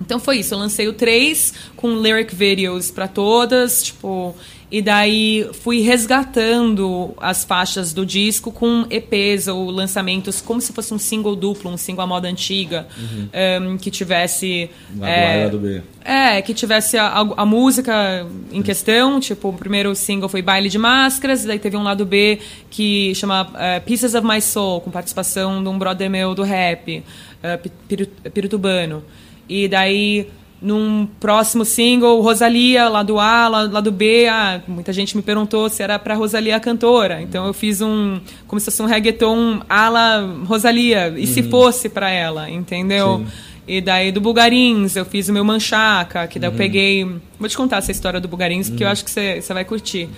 [0.00, 4.36] Então foi isso, eu lancei o 3 com lyric videos pra todas, tipo,
[4.76, 10.92] e daí fui resgatando as faixas do disco com EPs ou lançamentos como se fosse
[10.92, 12.86] um single duplo, um single à moda antiga,
[13.32, 14.68] em que tivesse
[14.98, 15.82] Lado é, A e lado B.
[16.04, 17.06] é, que tivesse a,
[17.36, 21.82] a- música em questão, tipo, o primeiro single foi Baile de Máscaras, daí teve um
[21.82, 26.34] lado B que chama eh, Pieces of My Soul, com participação de um brother meu
[26.34, 27.02] do rap,
[27.42, 29.02] eh, Pi- Piru- Piritubano.
[29.48, 30.28] E daí,
[30.60, 35.82] num próximo single, Rosalia, lado A, la- lado B, ah, muita gente me perguntou se
[35.82, 37.20] era pra Rosalia a cantora.
[37.20, 42.08] Então eu fiz um, como se fosse um reggaeton ala Rosalia, e se fosse pra
[42.10, 43.18] ela, entendeu?
[43.18, 43.26] Sim.
[43.68, 47.04] E daí do Bugarins, eu fiz o meu Manchaca, que daí eu peguei.
[47.38, 50.08] Vou te contar essa história do Bugarins, porque eu acho que você vai curtir.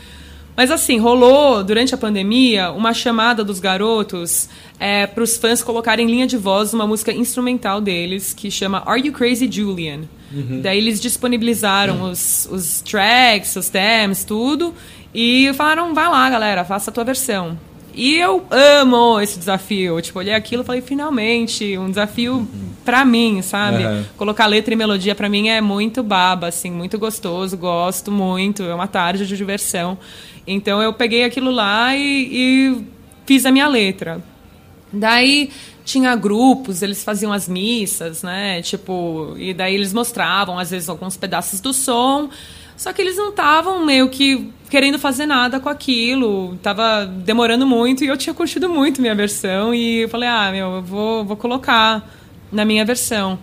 [0.55, 4.49] Mas assim, rolou durante a pandemia uma chamada dos garotos
[5.15, 9.01] para os fãs colocarem em linha de voz uma música instrumental deles que chama Are
[9.01, 10.01] You Crazy Julian?
[10.63, 14.75] Daí eles disponibilizaram os, os tracks, os themes, tudo,
[15.15, 17.59] e falaram: vai lá, galera, faça a tua versão.
[17.95, 20.01] E eu amo esse desafio.
[20.01, 22.47] Tipo, olhei aquilo e falei, finalmente, um desafio
[22.85, 23.83] pra mim, sabe?
[23.83, 24.05] Aham.
[24.17, 28.73] Colocar letra e melodia pra mim é muito baba, assim, muito gostoso, gosto muito, é
[28.73, 29.99] uma tarde de diversão.
[30.47, 32.85] Então eu peguei aquilo lá e, e
[33.27, 34.23] fiz a minha letra.
[34.93, 35.51] Daí
[35.85, 38.63] tinha grupos, eles faziam as missas, né?
[38.63, 42.29] Tipo, e daí eles mostravam, às vezes, alguns pedaços do som.
[42.77, 46.57] Só que eles não estavam meio que querendo fazer nada com aquilo.
[46.63, 49.75] Tava demorando muito e eu tinha curtido muito minha versão.
[49.75, 52.09] E eu falei, ah, meu, eu vou, vou colocar
[52.53, 53.39] na minha versão.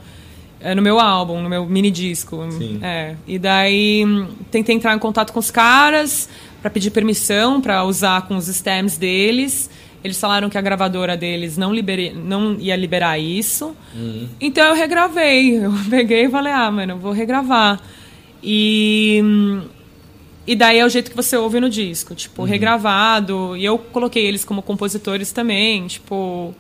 [0.61, 2.47] É, no meu álbum, no meu mini disco.
[2.51, 2.79] Sim.
[2.81, 3.15] É.
[3.27, 4.05] E daí
[4.49, 6.29] tentei entrar em contato com os caras
[6.61, 9.69] para pedir permissão para usar com os stems deles.
[10.05, 13.75] Eles falaram que a gravadora deles não, libere, não ia liberar isso.
[14.39, 15.57] Então eu regravei.
[15.57, 17.81] Eu peguei e falei, ah, mano, vou regravar.
[18.43, 19.19] E.
[20.45, 23.57] E daí é o jeito que você ouve no disco, tipo, regravado.
[23.57, 26.53] E eu coloquei eles como compositores também, tipo.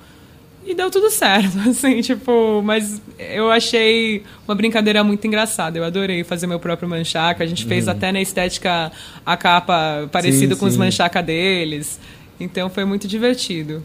[0.65, 5.77] E deu tudo certo, assim, tipo, mas eu achei uma brincadeira muito engraçada.
[5.77, 7.43] Eu adorei fazer meu próprio manchaca.
[7.43, 8.91] A gente fez até na estética
[9.23, 10.79] a capa parecida Sim, com os sim.
[10.79, 11.99] manchaca deles.
[12.39, 13.83] Então foi muito divertido.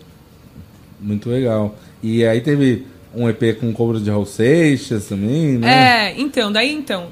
[1.00, 1.78] Muito legal.
[2.02, 6.08] E aí teve um EP com cobras de Raul Seixas também, né?
[6.08, 7.08] É, então, daí então.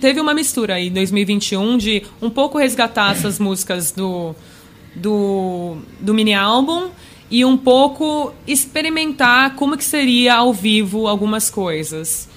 [0.00, 4.34] Teve uma mistura aí em 2021 de um pouco resgatar essas músicas do,
[4.94, 6.90] do, do mini álbum
[7.30, 12.28] e um pouco experimentar como que seria ao vivo algumas coisas.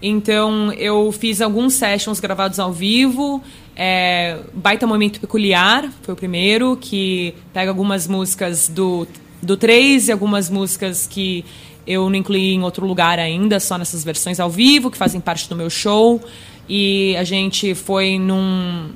[0.00, 3.42] Então eu fiz alguns sessions gravados ao vivo.
[3.74, 9.06] É, Baita Momento Peculiar foi o primeiro, que pega algumas músicas do,
[9.42, 11.44] do 3 e algumas músicas que
[11.86, 15.48] eu não incluí em outro lugar ainda, só nessas versões ao vivo, que fazem parte
[15.48, 16.20] do meu show.
[16.68, 18.90] E a gente foi num,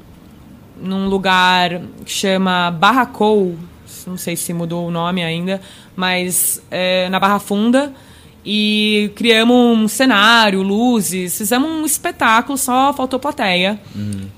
[0.80, 3.57] num lugar que chama Barracou,
[4.07, 5.61] não sei se mudou o nome ainda,
[5.96, 7.92] mas é, na Barra Funda.
[8.45, 13.78] E criamos um cenário, luzes, fizemos um espetáculo, só faltou plateia.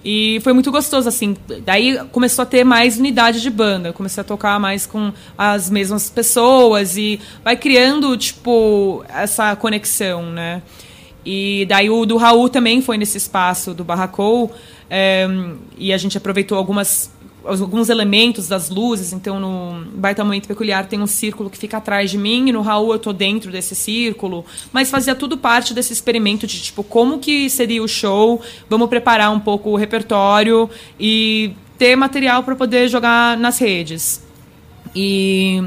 [0.04, 1.34] E foi muito gostoso, assim.
[1.64, 6.10] Daí começou a ter mais unidade de banda, comecei a tocar mais com as mesmas
[6.10, 10.60] pessoas e vai criando, tipo, essa conexão, né?
[11.24, 14.52] E daí o do Raul também foi nesse espaço do Barracou.
[14.90, 15.26] eh,
[15.78, 17.10] e a gente aproveitou algumas
[17.44, 22.10] alguns elementos das luzes, então no Baita Momento Peculiar tem um círculo que fica atrás
[22.10, 25.92] de mim, e no Raul eu tô dentro desse círculo, mas fazia tudo parte desse
[25.92, 30.68] experimento de tipo, como que seria o show, vamos preparar um pouco o repertório
[30.98, 34.22] e ter material para poder jogar nas redes.
[34.94, 35.62] E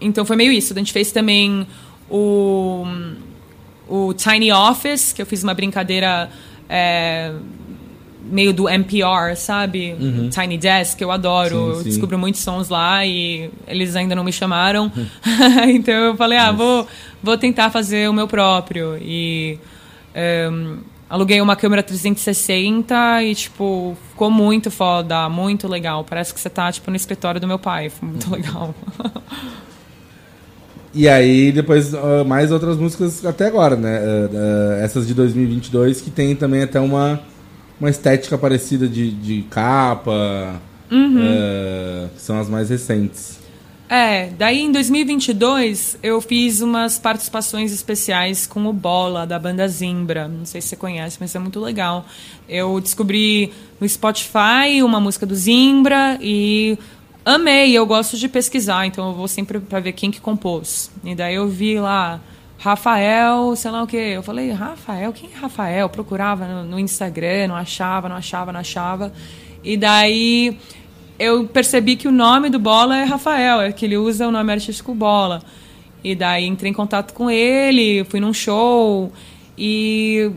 [0.00, 0.72] então foi meio isso.
[0.72, 1.66] A gente fez também
[2.10, 2.84] o,
[3.88, 6.30] o Tiny Office, que eu fiz uma brincadeira
[6.68, 7.32] é,
[8.30, 9.96] meio do NPR, sabe?
[10.30, 11.56] Tiny Desk, eu adoro.
[11.56, 11.84] Sim, eu sim.
[11.84, 14.92] descubro muitos sons lá e eles ainda não me chamaram.
[15.74, 16.86] então eu falei, ah, vou,
[17.22, 18.96] vou tentar fazer o meu próprio.
[19.00, 19.58] E
[20.14, 26.04] ehm, aluguei uma câmera 360 e, tipo, ficou muito foda, muito legal.
[26.04, 27.88] Parece que você tá, tipo, no escritório do meu pai.
[27.88, 28.74] Foi muito legal.
[30.94, 31.92] E aí, depois,
[32.26, 33.98] mais outras músicas até agora, né?
[33.98, 37.20] Ah, ah, essas de 2022, que tem também até uma,
[37.80, 40.60] uma estética parecida de, de capa,
[40.90, 43.38] ah, que são as mais recentes.
[43.90, 50.28] É, daí em 2022 eu fiz umas participações especiais com o Bola, da banda Zimbra.
[50.28, 52.04] Não sei se você conhece, mas é muito legal.
[52.46, 53.50] Eu descobri
[53.80, 56.78] no Spotify uma música do Zimbra e
[57.24, 57.72] amei.
[57.72, 60.90] Eu gosto de pesquisar, então eu vou sempre para ver quem que compôs.
[61.02, 62.20] E daí eu vi lá
[62.58, 64.12] Rafael, sei lá o quê.
[64.16, 65.12] Eu falei, Rafael?
[65.12, 65.88] Quem é Rafael?
[65.88, 69.12] Procurava no, no Instagram, não achava, não achava, não achava.
[69.62, 70.58] E daí
[71.18, 74.52] eu percebi que o nome do Bola é Rafael, é que ele usa o nome
[74.52, 75.40] artístico Bola.
[76.02, 79.12] E daí entrei em contato com ele, fui num show
[79.56, 80.30] e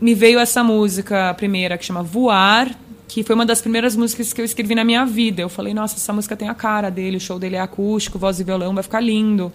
[0.00, 2.70] me veio essa música primeira que chama Voar,
[3.08, 5.42] que foi uma das primeiras músicas que eu escrevi na minha vida.
[5.42, 8.38] Eu falei, nossa, essa música tem a cara dele, o show dele é acústico, voz
[8.38, 9.52] e violão, vai ficar lindo.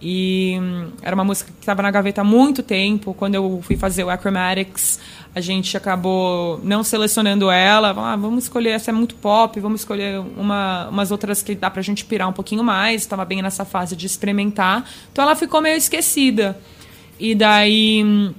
[0.00, 3.14] E hum, era uma música que estava na gaveta há muito tempo.
[3.14, 5.00] Quando eu fui fazer o Acromatics,
[5.34, 7.90] a gente acabou não selecionando ela.
[7.90, 11.82] Ah, vamos escolher, essa é muito pop, vamos escolher uma, umas outras que dá pra
[11.82, 13.02] gente pirar um pouquinho mais.
[13.02, 14.88] Estava bem nessa fase de experimentar.
[15.12, 16.58] Então ela ficou meio esquecida.
[17.18, 18.34] E daí, hum,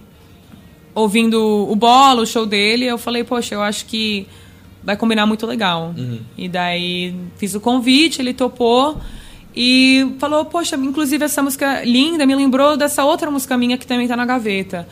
[0.93, 4.27] ouvindo o Bola, o show dele, eu falei, poxa, eu acho que
[4.83, 5.93] vai combinar muito legal.
[6.37, 9.01] E daí fiz o convite, ele topou.
[9.59, 14.07] E falou, poxa, inclusive essa música linda me lembrou dessa outra música minha que também
[14.07, 14.87] tá na gaveta,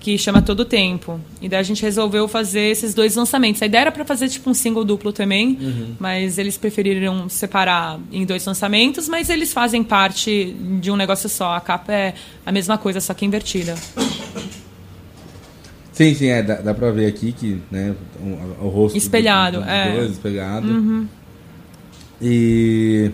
[0.00, 1.20] que chama Todo Tempo.
[1.40, 3.62] E daí a gente resolveu fazer esses dois lançamentos.
[3.62, 5.56] A ideia era para fazer tipo um single duplo também,
[6.00, 11.54] mas eles preferiram separar em dois lançamentos, mas eles fazem parte de um negócio só.
[11.54, 12.14] A capa é
[12.44, 13.76] a mesma coisa, só que invertida.
[15.92, 18.94] Sim, sim, é, dá, dá pra ver aqui que, né, o, o rosto...
[18.94, 19.92] do- Espelhado, dos é.
[19.92, 21.08] dois, espelhado.
[22.20, 23.10] E...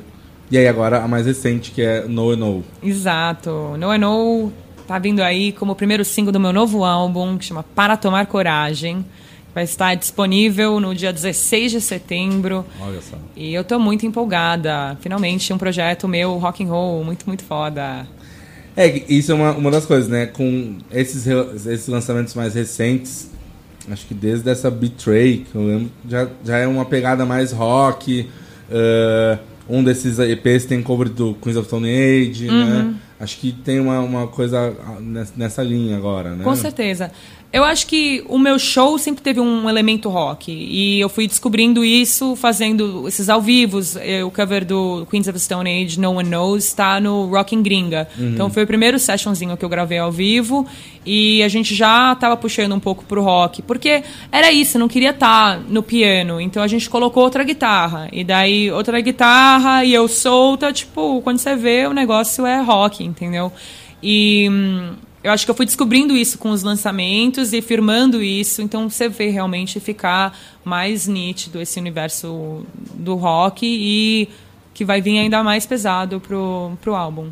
[0.55, 2.65] E aí agora a mais recente, que é No and No.
[2.81, 3.77] Exato.
[3.77, 4.53] No I Know
[4.87, 8.29] tá vindo aí como o primeiro single do meu novo álbum, que chama Para Tomar
[8.29, 9.05] Coragem.
[9.53, 12.65] Vai estar disponível no dia 16 de setembro.
[12.81, 13.17] Olha só.
[13.35, 14.97] E eu tô muito empolgada.
[15.01, 18.07] Finalmente um projeto meu, rock and roll, muito, muito foda.
[18.77, 20.27] É, isso é uma, uma das coisas, né?
[20.27, 21.27] Com esses,
[21.67, 23.29] esses lançamentos mais recentes,
[23.91, 28.31] acho que desde essa Betray, que eu lembro, já, já é uma pegada mais rock.
[28.71, 29.39] eh,
[29.69, 32.95] um desses EPs tem cover do Queens of Stone Age, né?
[33.19, 34.75] Acho que tem uma, uma coisa
[35.37, 36.45] nessa linha agora, né?
[36.45, 37.11] Com certeza.
[37.55, 40.51] Eu acho que o meu show sempre teve um elemento rock.
[40.51, 43.95] E eu fui descobrindo isso fazendo esses ao vivos.
[43.95, 48.09] Eh, O cover do Queens of Stone Age, No One Knows, está no Rockin' Gringa.
[48.19, 50.67] Então foi o primeiro sessionzinho que eu gravei ao vivo.
[51.07, 53.63] E a gente já estava puxando um pouco pro rock.
[53.63, 54.03] Porque
[54.33, 56.41] era isso, não queria estar no piano.
[56.41, 58.09] Então a gente colocou outra guitarra.
[58.13, 60.73] E daí outra guitarra e eu solta.
[60.73, 63.53] Tipo, quando você vê, o negócio é rock, entendeu?
[64.03, 64.51] E.
[65.25, 69.09] eu acho que eu fui descobrindo isso com os lançamentos e firmando isso, então você
[69.09, 72.62] vê realmente ficar mais nítido esse universo
[72.95, 74.29] do rock e
[74.75, 77.31] que vai vir ainda mais pesado pro, pro álbum.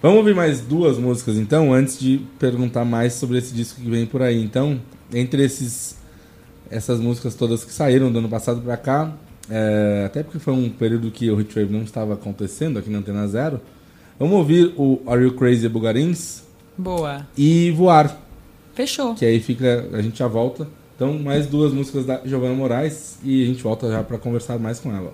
[0.00, 4.06] Vamos ouvir mais duas músicas então, antes de perguntar mais sobre esse disco que vem
[4.06, 4.42] por aí.
[4.42, 4.80] Então,
[5.12, 5.98] entre esses
[6.70, 9.12] essas músicas todas que saíram do ano passado pra cá,
[9.50, 13.28] é, até porque foi um período que o Hitwave não estava acontecendo aqui na Antena
[13.28, 13.60] Zero,
[14.18, 16.45] vamos ouvir o Are You Crazy Bugarins
[16.76, 17.26] Boa.
[17.36, 18.16] e Voar,
[18.74, 19.14] Fechou.
[19.14, 20.68] que aí fica, a gente já volta.
[20.94, 24.80] Então, mais duas músicas da Giovanna Moraes e a gente volta já pra conversar mais
[24.80, 25.12] com ela.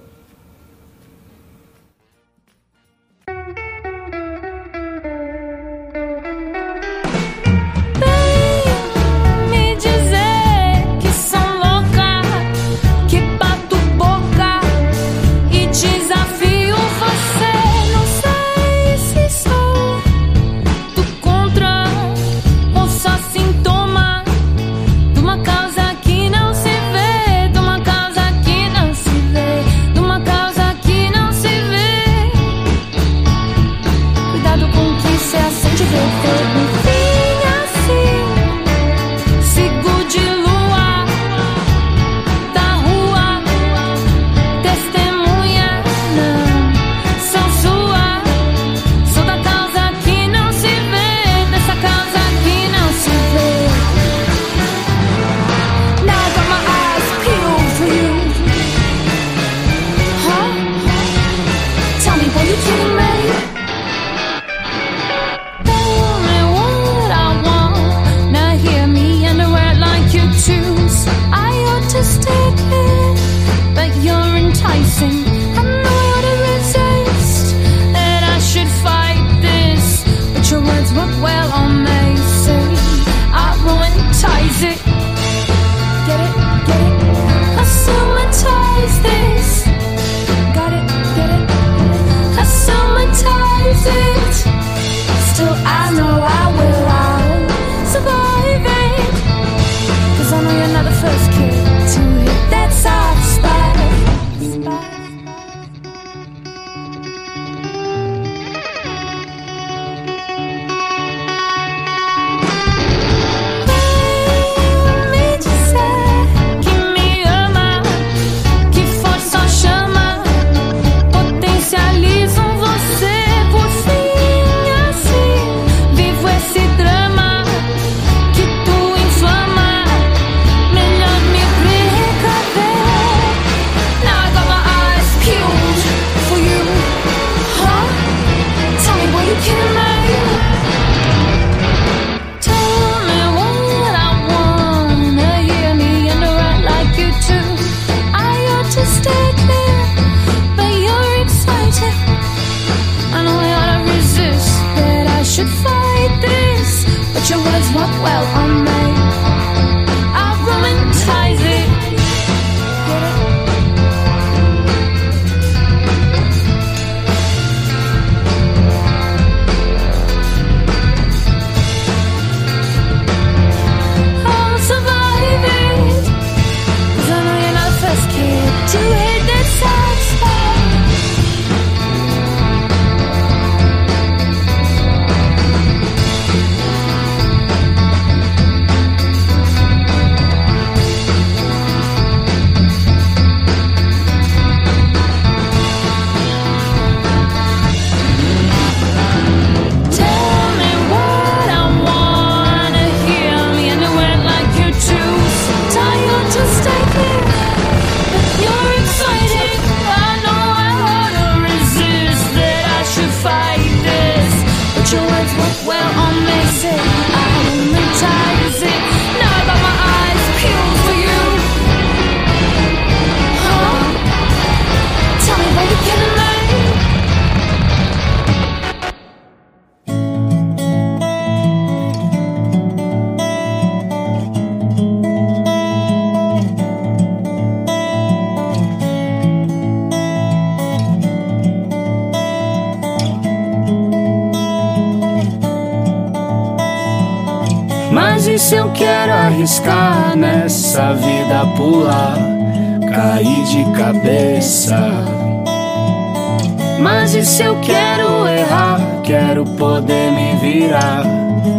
[257.24, 261.04] se eu quero errar, quero poder me virar.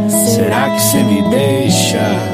[0.10, 2.33] Será que você me deixa?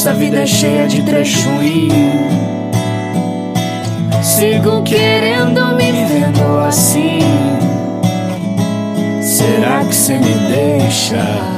[0.00, 1.90] Essa vida é cheia de trecho ruim
[4.22, 7.18] Sigo querendo me vendo assim
[9.20, 11.49] Será que você me deixa?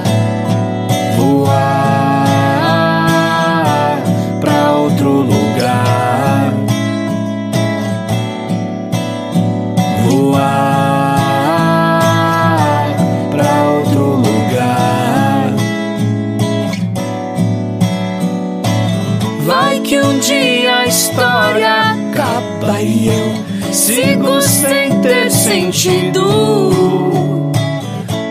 [25.53, 26.70] sentido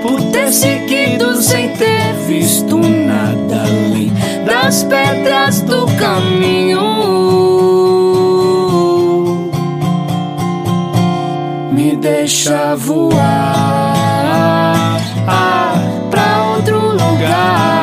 [0.02, 4.12] por ter seguido sem ter visto nada além
[4.44, 6.82] das pedras do caminho.
[11.72, 13.14] Me deixa voar
[15.28, 15.78] ah,
[16.10, 17.81] pra outro lugar.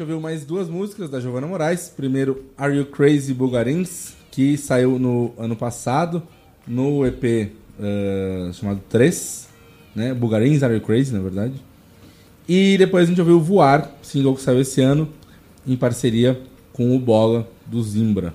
[0.00, 1.92] Gente ouviu mais duas músicas da Giovanna Moraes.
[1.94, 6.22] Primeiro, Are You Crazy Bulgarins, que saiu no ano passado
[6.66, 9.48] no EP eh, chamado 3,
[9.94, 10.14] né?
[10.14, 11.52] Bulgarins Are You Crazy, na verdade.
[12.48, 15.06] E depois a gente ouviu Voar, single que saiu esse ano,
[15.66, 16.40] em parceria
[16.72, 18.32] com o Bola do Zimbra.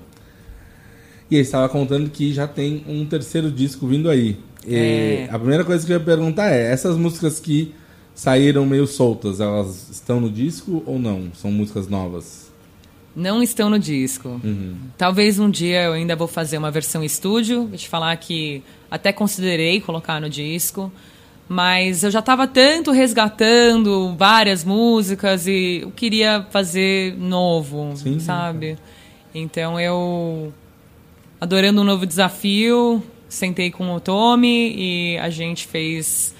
[1.28, 4.36] E ele estava contando que já tem um terceiro disco vindo aí.
[4.68, 5.26] É.
[5.32, 7.74] A primeira coisa que eu ia perguntar é: essas músicas que
[8.16, 11.30] saíram meio soltas, elas estão no disco ou não?
[11.34, 12.50] São músicas novas?
[13.14, 14.40] Não estão no disco.
[14.98, 17.66] Talvez um dia eu ainda vou fazer uma versão estúdio.
[17.66, 20.92] Vou te falar que até considerei colocar no disco.
[21.48, 28.18] Mas eu já estava tanto resgatando várias músicas e eu queria fazer novo, Sim.
[28.18, 28.76] sabe?
[29.34, 30.52] Então eu,
[31.40, 36.34] adorando um novo desafio, sentei com o Tommy e a gente fez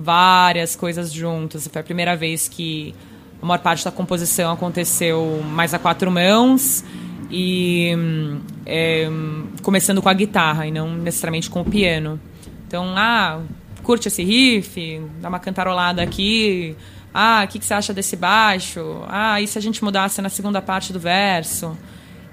[0.00, 1.68] várias coisas juntos.
[1.68, 2.94] Foi a primeira vez que
[3.40, 6.84] a maior parte da composição aconteceu mais a quatro mãos
[7.30, 12.20] e hum, é, hum, começando com a guitarra e não necessariamente com o piano.
[12.66, 13.40] Então, ah,
[13.82, 16.76] curte esse riff, dá uma cantarolada aqui.
[17.12, 19.02] Ah, o que, que você acha desse baixo?
[19.08, 21.76] Ah, e se a gente mudasse na segunda parte do verso?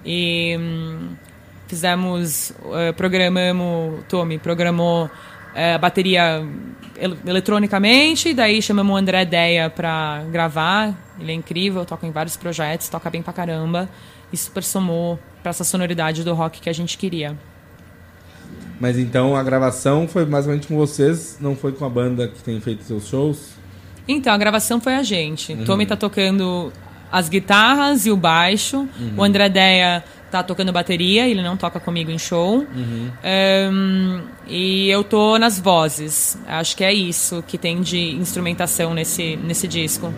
[0.06, 1.10] E hum,
[1.68, 5.10] fizemos, eh, programamos, Tommy programou
[5.58, 6.46] a bateria
[7.00, 10.94] el- eletronicamente, daí chamamos o André Deia para gravar.
[11.20, 13.90] Ele é incrível, toca em vários projetos, toca bem pra caramba.
[14.32, 17.36] E super somou pra essa sonoridade do rock que a gente queria.
[18.80, 22.60] Mas então a gravação foi basicamente com vocês, não foi com a banda que tem
[22.62, 23.52] feito seus shows?
[24.08, 25.56] Então, a gravação foi a gente.
[25.66, 26.72] Tommy tá tocando
[27.12, 28.88] as guitarras e o baixo.
[29.18, 32.66] O André Deia tá tocando bateria, ele não toca comigo em show.
[33.24, 36.38] Ahn, e eu tô nas vozes.
[36.48, 40.14] Acho que é isso que tem de instrumentação nesse, nesse disco.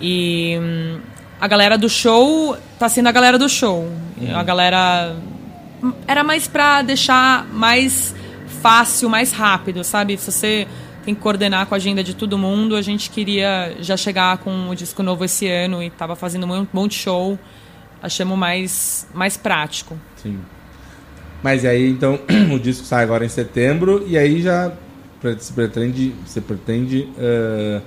[0.00, 1.00] E hum,
[1.40, 3.90] a galera do show tá sendo a galera do show.
[4.34, 5.16] A galera.
[6.06, 8.14] Era mais pra deixar mais
[8.60, 10.16] fácil, mais rápido, sabe?
[10.16, 10.66] Se você
[11.04, 14.68] tem que coordenar com a agenda de todo mundo, a gente queria já chegar com
[14.68, 17.38] o disco novo esse ano e tava fazendo um monte de show.
[18.02, 19.98] Achamos mais, mais prático.
[20.16, 20.38] Sim.
[21.42, 22.18] Mas aí então
[22.52, 24.72] o disco sai agora em setembro e aí já
[25.38, 27.80] se pretende, você pretende eh,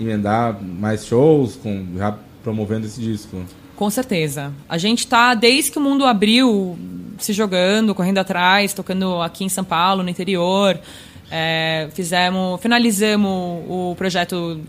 [0.00, 3.42] emendar mais shows com já promovendo esse disco?
[3.74, 4.52] Com certeza.
[4.68, 6.78] A gente tá, desde que o mundo abriu,
[7.18, 10.78] se jogando, correndo atrás, tocando aqui em São Paulo, no interior.
[11.30, 14.60] É, fizemos, finalizamos o projeto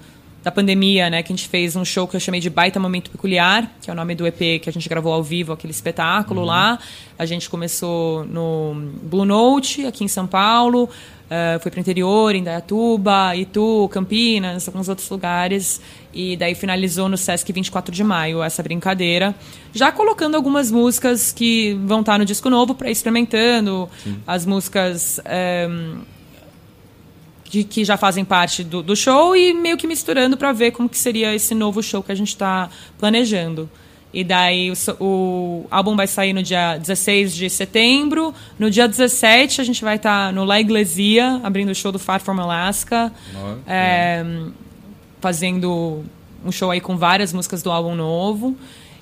[0.45, 1.23] da pandemia, né?
[1.23, 3.93] Que a gente fez um show que eu chamei de Baita Momento Peculiar, que é
[3.93, 6.77] o nome do EP que a gente gravou ao vivo, aquele espetáculo lá.
[7.17, 10.87] A gente começou no Blue Note, aqui em São Paulo.
[11.31, 15.81] eh, foi para o interior, em Dayatuba, Itu, Campinas, alguns outros lugares.
[16.13, 19.33] E daí finalizou no Sesc 24 de maio essa brincadeira.
[19.73, 23.89] Já colocando algumas músicas que vão estar no disco novo para ir experimentando.
[24.27, 25.67] As músicas eh,
[27.49, 30.89] de, que já fazem parte do, do show e meio que misturando para ver como
[30.89, 33.69] que seria esse novo show que a gente está planejando.
[34.13, 38.33] E daí o, o álbum vai sair no dia 16 de setembro.
[38.57, 42.21] No dia 17 a gente vai estar no La Iglesia, abrindo o show do Far
[42.21, 43.11] From Alaska.
[43.67, 44.23] É,
[45.19, 46.05] fazendo
[46.45, 48.55] um show aí com várias músicas do álbum novo.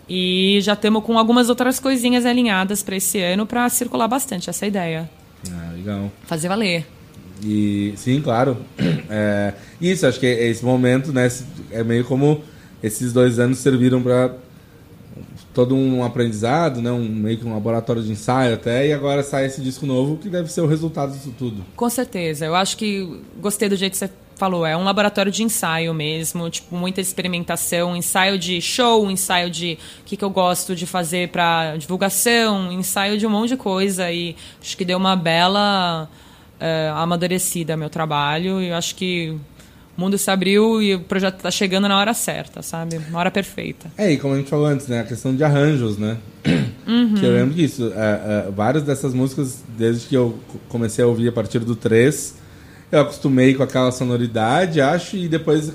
[0.10, 4.66] E já estamos com algumas outras coisinhas alinhadas para esse ano para circular bastante essa
[4.66, 5.08] ideia.
[5.48, 6.12] Ah, legal.
[6.26, 6.88] Fazer valer.
[7.44, 8.58] E sim, claro.
[9.10, 11.30] É, isso, acho que esse momento, né,
[11.72, 12.41] é meio como
[12.82, 14.34] esses dois anos serviram para
[15.54, 19.46] todo um aprendizado, né, um meio que um laboratório de ensaio até, e agora sai
[19.46, 21.64] esse disco novo que deve ser o resultado disso tudo.
[21.76, 22.46] Com certeza.
[22.46, 24.66] Eu acho que gostei do jeito que você falou.
[24.66, 30.04] É um laboratório de ensaio mesmo, tipo, muita experimentação, ensaio de show, ensaio de o
[30.06, 34.12] que, que eu gosto de fazer para divulgação, ensaio de um monte de coisa.
[34.12, 36.10] E acho que deu uma bela
[36.60, 38.62] eh, amadurecida meu trabalho.
[38.62, 39.36] E eu acho que
[39.97, 42.99] o mundo se abriu e o projeto tá chegando na hora certa, sabe?
[43.12, 43.91] Na hora perfeita.
[43.97, 45.01] É, e como a gente falou antes, né?
[45.01, 46.18] A questão de arranjos, né?
[46.43, 47.91] Que eu lembro disso.
[47.95, 51.76] É, é, várias dessas músicas, desde que eu co- comecei a ouvir a partir do
[51.76, 52.36] 3,
[52.91, 55.72] eu acostumei com aquela sonoridade, acho, e depois,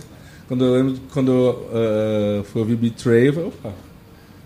[0.47, 3.73] quando eu lembro, quando eu uh, fui ouvir Betray, eu falei, opa,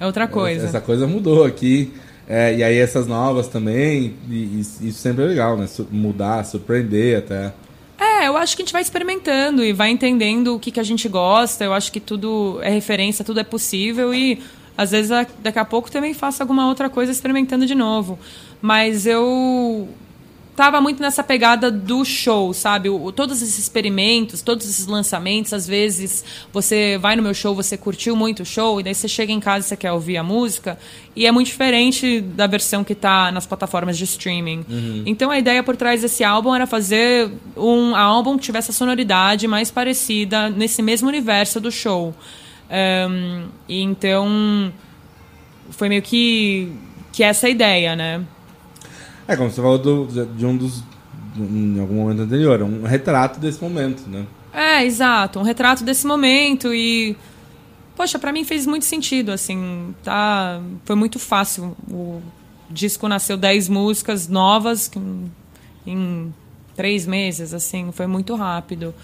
[0.01, 0.67] É outra coisa.
[0.67, 1.93] essa coisa mudou aqui.
[2.35, 5.69] É, e aí essas novas também, e, e isso sempre é legal, né?
[5.91, 7.53] Mudar, surpreender até.
[8.01, 10.83] É, eu acho que a gente vai experimentando e vai entendendo o que, que a
[10.83, 11.63] gente gosta.
[11.63, 14.43] Eu acho que tudo é referência, tudo é possível e
[14.79, 15.11] às vezes
[15.43, 18.19] daqui a pouco também faço alguma outra coisa experimentando de novo.
[18.63, 19.87] Mas eu
[20.55, 22.89] tava muito nessa pegada do show, sabe?
[22.89, 27.77] O, todos esses experimentos, todos esses lançamentos, às vezes você vai no meu show, você
[27.77, 30.23] curtiu muito o show, e daí você chega em casa e você quer ouvir a
[30.23, 30.79] música,
[31.17, 34.65] e é muito diferente da versão que tá nas plataformas de streaming.
[35.07, 39.49] Então a ideia por trás desse álbum era fazer um álbum que tivesse a sonoridade
[39.49, 42.15] mais parecida nesse mesmo universo do show.
[42.71, 44.73] Ahn, e então
[45.71, 46.73] foi meio que,
[47.13, 48.23] que essa a ideia, né?
[49.29, 50.83] É, como você falou do- de, um dos.
[51.37, 54.27] Em algum momento anterior, um retrato desse momento, né?
[54.53, 57.17] É, exato, um retrato desse momento e
[57.97, 61.75] poxa, pra mim fez muito sentido, assim, tá, foi muito fácil.
[61.91, 62.21] O
[62.69, 64.91] disco nasceu 10 músicas novas
[65.87, 66.35] em
[66.77, 68.95] três meses, assim, foi muito rápido.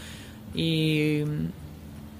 [0.54, 1.24] E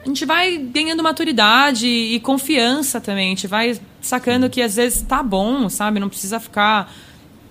[0.02, 3.26] a gente vai ganhando maturidade e confiança também.
[3.26, 6.00] A gente vai sacando que às vezes tá bom, sabe?
[6.00, 6.90] Não precisa ficar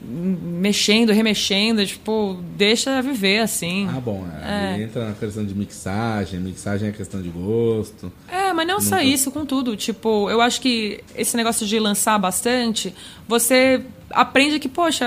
[0.01, 3.87] mexendo, remexendo, tipo, deixa viver assim.
[3.89, 4.25] Ah, bom.
[4.43, 8.11] é, Aí entra na questão de mixagem, mixagem é questão de gosto.
[8.27, 9.75] É, mas não só isso, com tudo.
[9.75, 12.93] Tipo, eu acho que esse negócio de lançar bastante,
[13.27, 15.05] você aprende que, poxa,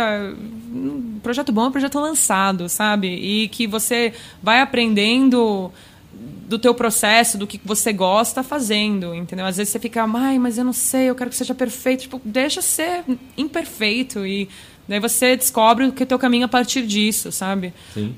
[1.23, 3.09] projeto bom é um projeto lançado, sabe?
[3.09, 4.13] E que você
[4.43, 5.73] vai aprendendo
[6.13, 9.47] do teu processo, do que você gosta fazendo, entendeu?
[9.47, 12.03] Às vezes você fica, ai, mas eu não sei, eu quero que seja perfeito.
[12.03, 13.05] Tipo, deixa ser
[13.37, 14.49] imperfeito e
[14.91, 17.73] daí você descobre o que é teu caminho a partir disso, sabe?
[17.95, 18.15] Sim.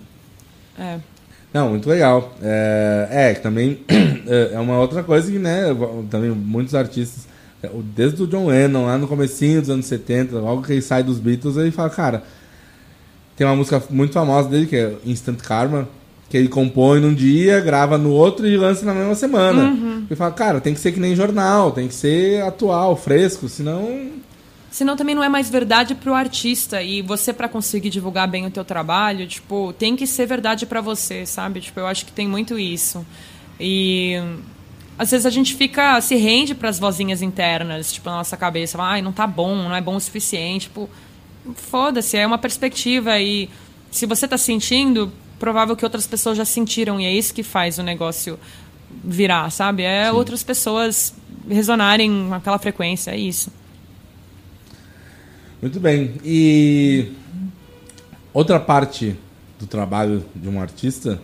[0.79, 0.99] É.
[1.55, 2.35] Não, muito legal.
[2.43, 3.81] É, é, que também
[4.53, 5.65] é uma outra coisa que, né,
[6.11, 7.29] também muitos artistas,
[7.63, 10.83] é, o- desde o John Lennon, lá no comecinho dos anos 70, logo que ele
[10.83, 12.25] sai dos Beatles, ele fala, cara,
[13.37, 15.87] tem uma música muito famosa dele, que é Instant Karma,
[16.31, 19.77] que ele compõe num dia, grava no outro e lança na mesma semana.
[20.09, 24.22] Ele fala, cara, tem que ser que nem jornal, tem que ser atual, fresco, senão...
[24.73, 26.83] Senão também não é mais verdade pro artista.
[26.83, 30.81] E você, pra conseguir divulgar bem o teu trabalho, tipo, tem que ser verdade pra
[30.81, 31.61] você, sabe?
[31.61, 33.07] Tipo, eu acho que tem muito isso.
[33.61, 34.15] E
[34.99, 38.81] às vezes a gente fica, se rende pras vozinhas internas, tipo, na nossa cabeça.
[38.81, 40.69] Ai, não tá bom, não é bom o suficiente.
[40.69, 40.89] Tipo,
[41.55, 43.21] foda-se, é uma perspectiva.
[43.21, 43.51] E
[43.91, 46.99] se você tá sentindo, provável que outras pessoas já sentiram.
[46.99, 48.41] E é isso que faz o negócio
[49.05, 49.83] virar, sabe?
[49.83, 51.15] É outras pessoas
[51.47, 53.53] resonarem com aquela frequência, é isso.
[55.63, 56.15] Muito bem.
[56.25, 57.13] E
[58.35, 59.17] outra parte
[59.61, 61.21] do trabalho de um artista,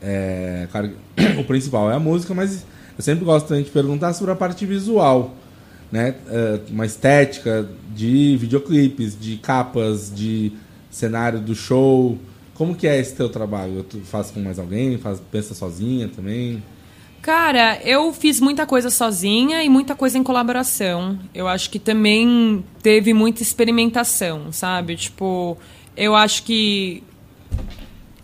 [0.00, 0.92] é, claro,
[1.36, 2.64] o principal é a música, mas
[2.96, 5.34] eu sempre gosto de perguntar sobre a parte visual,
[5.90, 6.14] né?
[6.28, 10.52] É, uma estética de videoclipes, de capas, de
[10.88, 12.16] cenário do show.
[12.54, 13.82] Como que é esse teu trabalho?
[13.82, 14.98] Tu faz com mais alguém?
[14.98, 16.62] Faz, pensa sozinha também?
[17.22, 21.18] Cara, eu fiz muita coisa sozinha e muita coisa em colaboração.
[21.34, 24.96] Eu acho que também teve muita experimentação, sabe?
[24.96, 25.58] Tipo,
[25.94, 27.02] eu acho que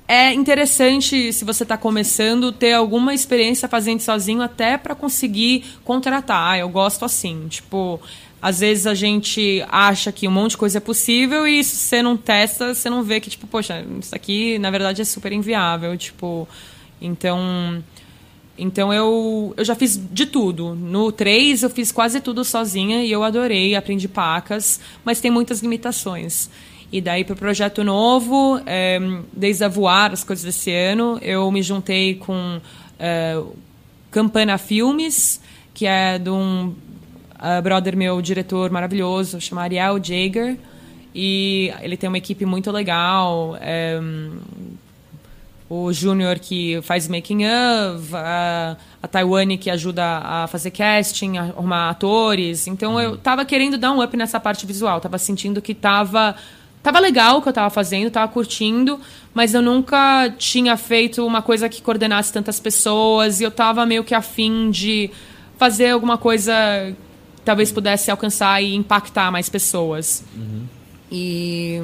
[0.09, 6.53] é interessante se você está começando ter alguma experiência fazendo sozinho até para conseguir contratar.
[6.53, 8.01] Ah, eu gosto assim, tipo,
[8.41, 12.03] às vezes a gente acha que um monte de coisa é possível e se você
[12.03, 15.97] não testa, você não vê que tipo, poxa, isso aqui na verdade é super inviável,
[15.99, 16.49] tipo,
[17.01, 17.83] então
[18.59, 20.75] então eu, eu já fiz de tudo.
[20.75, 25.61] No 3 eu fiz quase tudo sozinha e eu adorei, aprendi pacas, mas tem muitas
[25.61, 26.49] limitações.
[26.93, 28.99] E daí para o projeto novo, é,
[29.33, 32.61] desde a voar as coisas desse ano, eu me juntei com
[32.99, 33.43] é,
[34.11, 35.41] Campana Filmes,
[35.75, 36.69] que é de um
[37.37, 40.57] uh, brother meu, diretor maravilhoso, chama Ariel Jager.
[41.15, 43.57] E ele tem uma equipe muito legal.
[43.61, 43.99] É,
[45.69, 51.43] o Júnior que faz making of, a, a Taiwane que ajuda a fazer casting, a
[51.43, 52.67] arrumar atores.
[52.67, 56.37] Então eu tava querendo dar um up nessa parte visual, tava sentindo que tava
[56.83, 59.01] tava legal o que eu tava fazendo, tava curtindo,
[59.35, 64.05] mas eu nunca tinha feito uma coisa que coordenasse tantas pessoas e eu tava meio
[64.05, 65.11] que afim de
[65.59, 66.55] fazer alguma coisa
[67.37, 70.23] que talvez pudesse alcançar e impactar mais pessoas.
[71.11, 71.81] E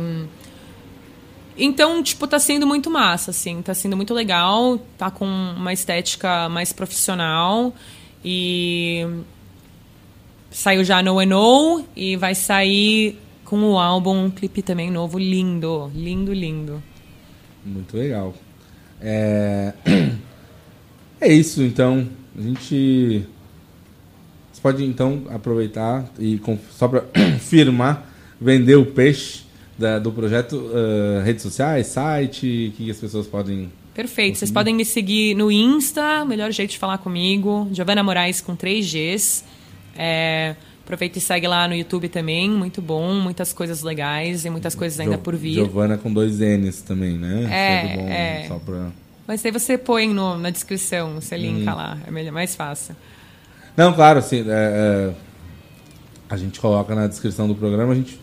[1.57, 3.61] Então, tipo, tá sendo muito massa, assim.
[3.63, 4.79] Tá sendo muito legal.
[4.97, 7.75] Tá com uma estética mais profissional.
[8.25, 9.07] E
[10.51, 15.19] saiu já No and No e vai sair com o álbum, um clipe também novo,
[15.19, 16.83] lindo, lindo, lindo.
[17.65, 18.35] Muito legal.
[19.01, 19.75] É,
[21.21, 22.09] é isso, então.
[22.37, 23.27] A gente.
[24.51, 26.41] Você pode então aproveitar e
[26.71, 27.05] só para
[27.41, 28.07] firmar,
[28.41, 29.42] vender o peixe
[29.79, 33.71] da- do projeto, ah, redes sociais, site, que as pessoas podem.
[33.95, 34.39] Perfeito.
[34.39, 37.69] Vocês podem me seguir no Insta, melhor jeito de falar comigo.
[37.73, 39.45] Giovana Moraes com 3 Gs.
[39.95, 42.49] É, aproveita e segue lá no YouTube também.
[42.51, 45.55] Muito bom, muitas coisas legais e muitas coisas ainda Jo- por vir.
[45.55, 47.49] Giovana com dois N's também, né?
[47.51, 48.45] É, Sempre bom, é.
[48.49, 48.89] Só pra...
[49.27, 51.77] Mas aí você põe no- na descrição, você linka Hum.
[51.77, 51.99] lá.
[52.07, 52.97] É melhor, mais fácil.
[53.77, 55.15] Não, claro, assim, é, é,
[56.31, 58.19] a gente coloca na descrição do programa, a gente,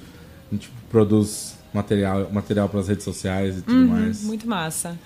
[0.51, 4.21] a gente produz material, material para as redes sociais e tudo mais.
[4.21, 4.97] Uhum, Muito massa.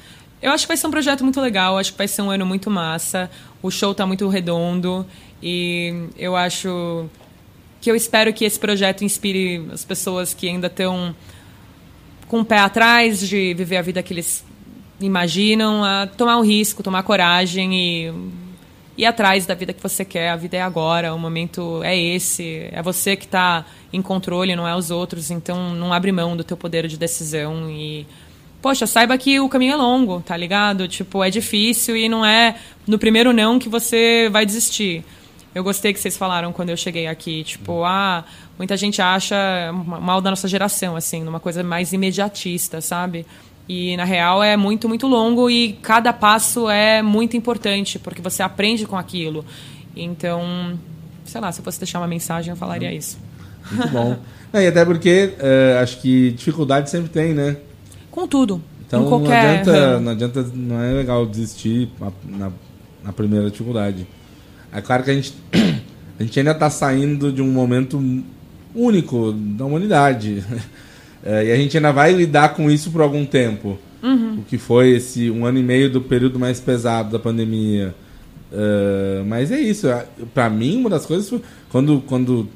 [0.42, 2.46] Eu acho que vai ser um projeto muito legal, acho que vai ser um ano
[2.46, 3.30] muito massa.
[3.62, 5.06] O show tá muito redondo
[5.42, 7.10] e eu acho
[7.80, 11.16] que eu espero que esse projeto inspire as pessoas que ainda estão
[12.28, 14.44] com o pé atrás de viver a vida que eles
[15.00, 18.14] imaginam, a tomar um risco, tomar coragem e
[18.98, 20.30] ir atrás da vida que você quer.
[20.30, 22.68] A vida é agora, o momento é esse.
[22.72, 25.32] É você que está em controle, não é os outros.
[25.32, 28.06] Então, não abre mão do teu poder de decisão e
[28.64, 30.88] poxa, saiba que o caminho é longo, tá ligado?
[30.88, 32.56] Tipo, é difícil e não é
[32.88, 35.04] no primeiro não que você vai desistir.
[35.54, 38.24] Eu gostei que vocês falaram quando eu cheguei aqui, tipo, ah,
[38.58, 39.36] muita gente acha
[39.74, 43.26] mal da nossa geração, assim, numa coisa mais imediatista, sabe?
[43.68, 48.42] E na real é muito, muito longo e cada passo é muito importante, porque você
[48.42, 49.46] aprende com aquilo.
[49.96, 50.80] Então,
[51.26, 53.18] sei lá, se eu fosse deixar uma mensagem, eu falaria isso.
[53.72, 54.18] Muito bom.
[54.52, 57.58] Não, e até porque é, acho que dificuldade sempre tem, né?
[58.12, 58.62] Com tudo.
[58.86, 61.90] Então não adianta, não adianta, não é legal desistir
[62.24, 62.52] na,
[63.04, 64.06] na, primeira dificuldade.
[64.72, 65.34] É claro que a gente,
[66.20, 68.00] a gente ainda está saindo de um momento
[68.76, 70.44] único da humanidade.
[71.24, 73.80] É, e a gente ainda vai lidar com isso por algum tempo.
[74.04, 74.40] Uhum.
[74.40, 77.96] O que foi esse um ano e meio do período mais pesado da pandemia.
[78.52, 79.88] É, mas é isso.
[80.36, 81.42] Para mim, uma das coisas foi
[81.72, 82.48] quando, quando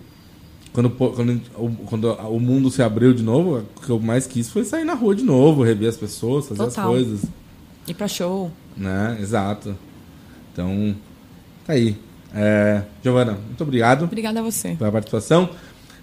[0.78, 4.47] quando, quando, o- quando o mundo se abriu de novo, o que eu mais quis
[4.51, 6.86] foi sair na rua de novo, rever as pessoas, fazer Total.
[6.86, 7.25] as coisas.
[7.88, 8.51] Ir pra show.
[8.75, 9.17] Né?
[9.19, 9.75] Exato.
[10.53, 10.95] Então,
[11.65, 11.95] tá aí.
[12.32, 14.75] É, Giovana, muito obrigado Obrigada a você.
[14.75, 15.49] pela participação.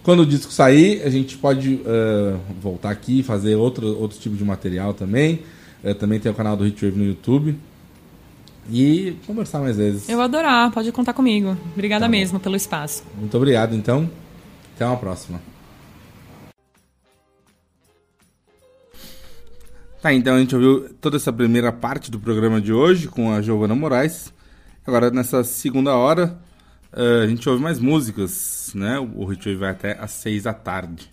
[0.03, 4.35] Quando o disco sair, a gente pode eh, voltar aqui e fazer outro, outro tipo
[4.37, 5.41] de material também.
[5.85, 7.57] Eh, também tem o canal do Hitwave no YouTube.
[8.71, 10.09] E conversar mais vezes.
[10.09, 11.57] Eu vou adorar, pode contar comigo.
[11.75, 13.05] Obrigada Tá mesmo pelo espaço.
[13.19, 14.11] Muito obrigado, então.
[14.75, 15.41] Até uma próxima.
[20.03, 23.41] Tá, então a gente ouviu toda essa primeira parte do programa de hoje com a
[23.41, 24.33] Giovana Moraes.
[24.87, 26.39] Agora, nessa segunda hora,
[26.93, 28.99] eh, a gente ouve mais músicas, né?
[28.99, 31.11] O Hitwave vai até às seis da tarde.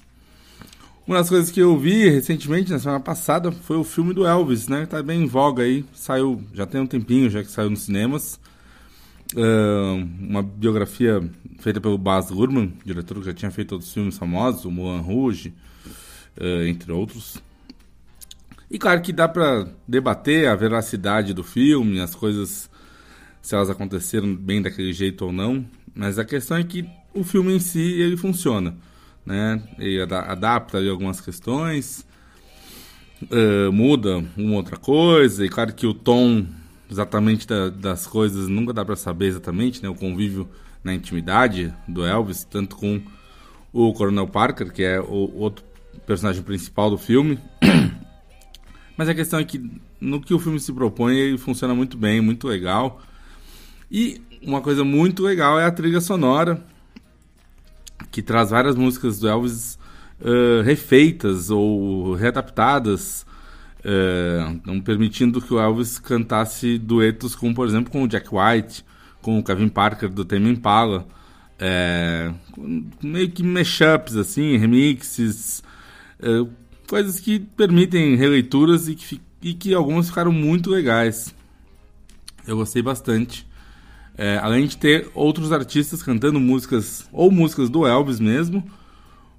[1.08, 4.68] Uma das coisas que eu vi recentemente, na semana passada, foi o filme do Elvis,
[4.68, 4.86] né?
[4.86, 5.86] Tá bem em voga aí.
[5.94, 8.40] Saiu, já tem um tempinho já que saiu nos cinemas.
[9.38, 11.24] Ah, uma biografia
[11.62, 15.54] feita pelo Baz Luhrmann, diretor que já tinha feito outros filmes famosos, o Moulin Rouge,
[16.40, 17.38] ah, entre outros.
[18.70, 22.70] E claro que dá pra debater a veracidade do filme, as coisas,
[23.42, 27.54] se elas aconteceram bem daquele jeito ou não, mas a questão é que o filme
[27.54, 28.76] em si, ele funciona,
[29.26, 29.62] né?
[29.78, 32.08] Ele ada- adapta ali algumas questões,
[33.30, 36.46] ah, muda uma outra coisa, e claro que o tom
[36.90, 39.90] exatamente da- das coisas nunca dá pra saber exatamente, né?
[39.90, 40.50] O convívio
[40.84, 43.02] na intimidade do Elvis, tanto com
[43.72, 45.64] o Coronel Parker, que é o outro
[46.06, 47.40] personagem principal do filme.
[48.98, 49.64] Mas a questão é que
[50.00, 53.02] no que o filme se propõe, ele funciona muito bem, muito legal.
[53.90, 56.64] E uma coisa muito legal é a trilha sonora,
[58.10, 59.78] que traz várias músicas do Elvis
[60.24, 63.26] eh, refeitas ou readaptadas,
[64.64, 68.86] não permitindo que o Elvis cantasse duetos com, por exemplo, com o Jack White,
[69.22, 71.08] com o Kevin Parker do Tame Impala,
[72.52, 75.64] com meio que mashups assim, remixes,
[76.20, 76.46] eh,
[76.88, 81.34] coisas que permitem releituras e que, e que algumas ficaram muito legais.
[82.48, 83.48] Eu gostei bastante.
[84.18, 88.64] É, além de ter outros artistas cantando músicas, ou músicas do Elvis mesmo,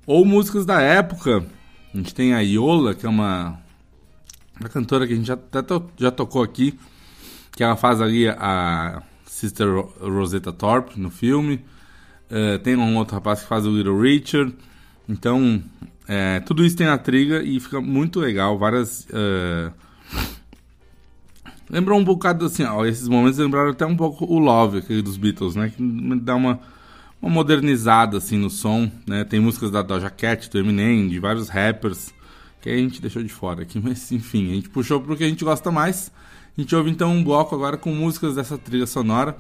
[0.06, 1.44] ou músicas da época.
[1.92, 3.60] A gente tem a Iola, que é uma,
[4.58, 6.78] uma cantora que a gente já, to- já tocou aqui,
[7.52, 9.02] que ela faz ali a
[9.32, 11.64] Sister Ro- Rosetta Thorpe no filme.
[12.30, 14.54] É, tem um outro rapaz que faz o Little Richard.
[15.08, 15.62] Então,
[16.08, 18.58] É, tudo isso tem na trilha e fica muito legal.
[18.58, 19.06] Várias.
[19.10, 19.72] Uh...
[21.70, 25.16] Lembrou um bocado assim, ó, esses momentos lembraram até um pouco o Love, aquele dos
[25.16, 25.72] Beatles, né?
[25.74, 25.82] Que
[26.20, 26.60] dá uma,
[27.20, 29.24] uma modernizada assim no som, né?
[29.24, 32.12] Tem músicas da Doja Cat, do Eminem, de vários rappers,
[32.60, 35.28] que a gente deixou de fora aqui, mas enfim, a gente puxou pro que a
[35.28, 36.12] gente gosta mais.
[36.56, 39.38] A gente ouve então um bloco agora com músicas dessa trilha sonora,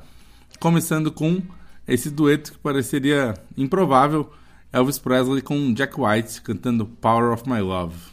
[0.58, 1.42] começando com
[1.86, 4.32] esse dueto que pareceria improvável,
[4.72, 8.11] Elvis Presley com Jack White cantando Power of My Love.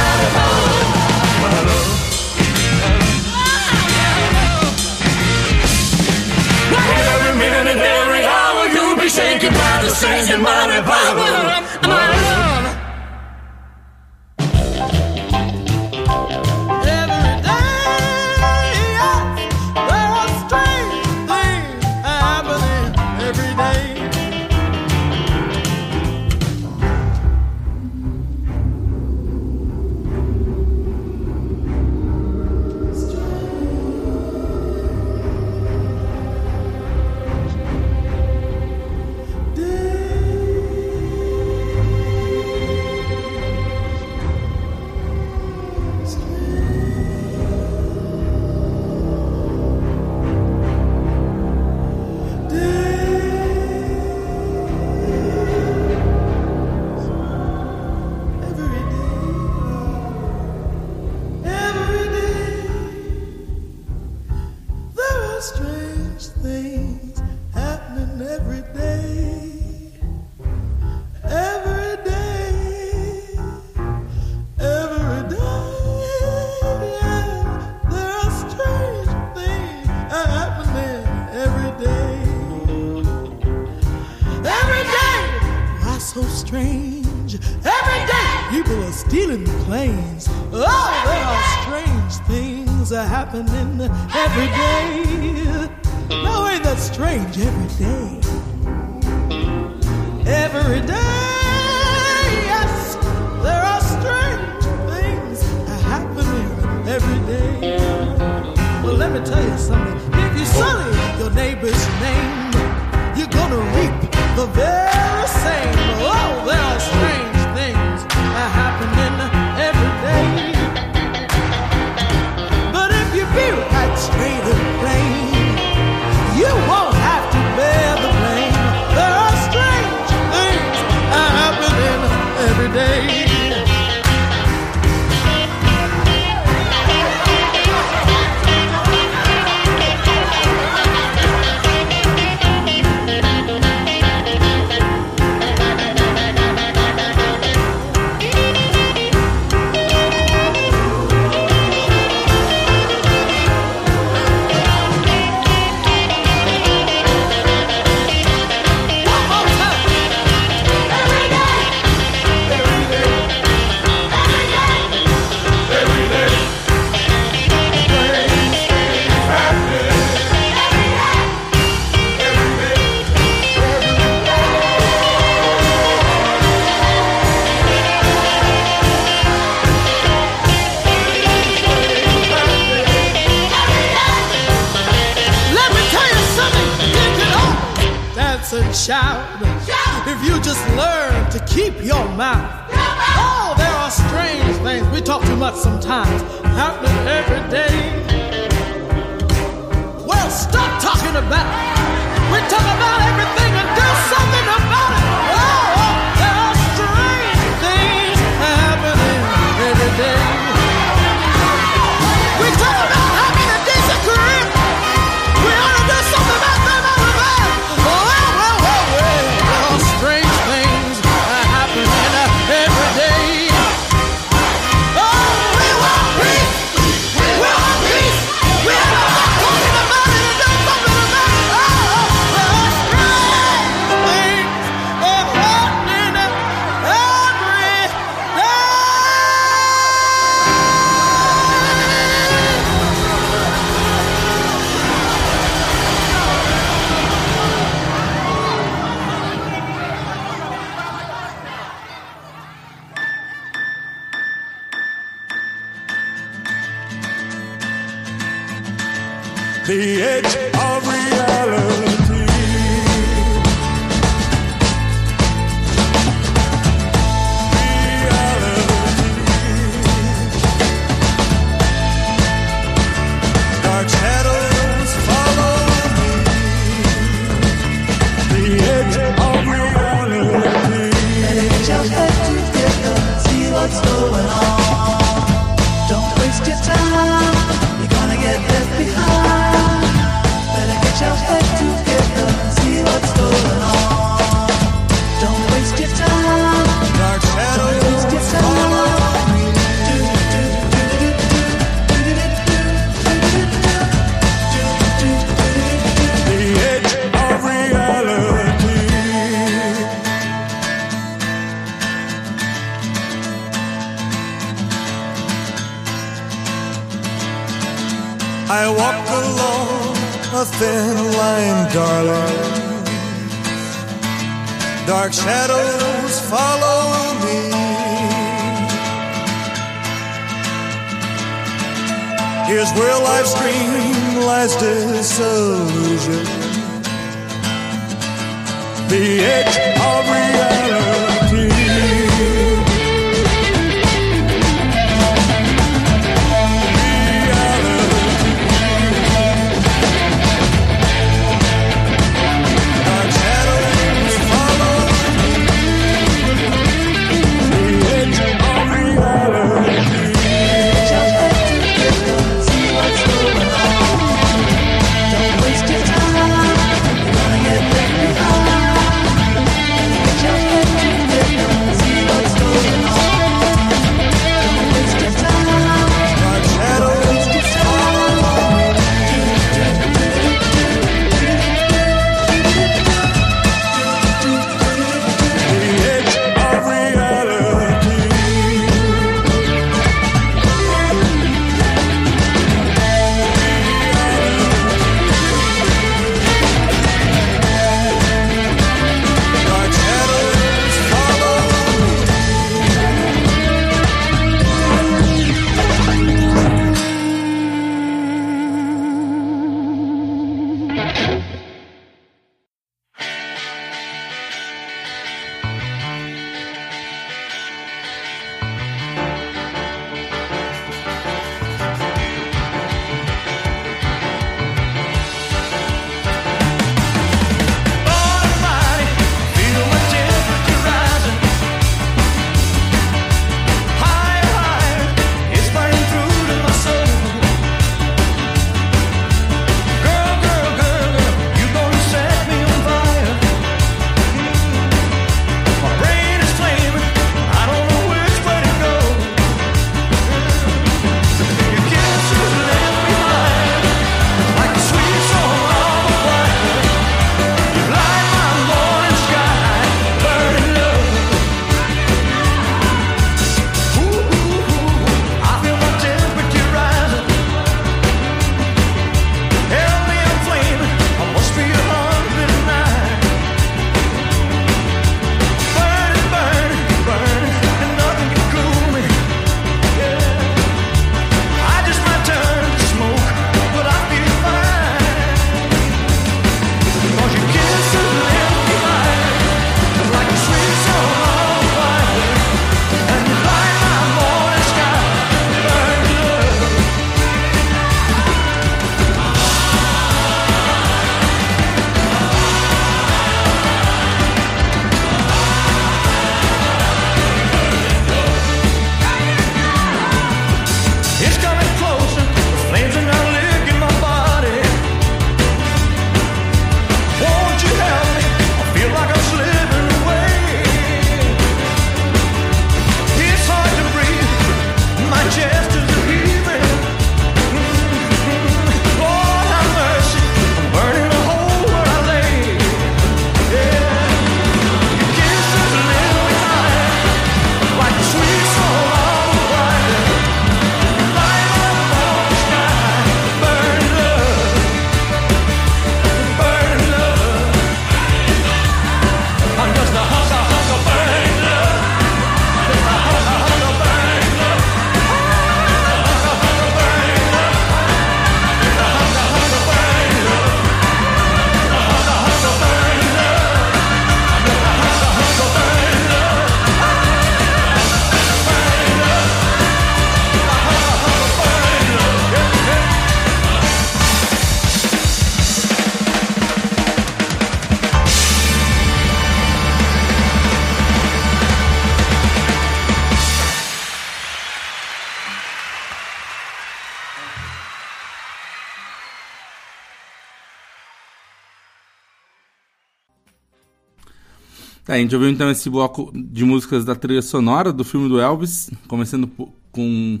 [594.74, 598.00] Tá, a gente ouviu então esse bloco de músicas da trilha sonora do filme do
[598.00, 599.06] Elvis, começando
[599.52, 600.00] com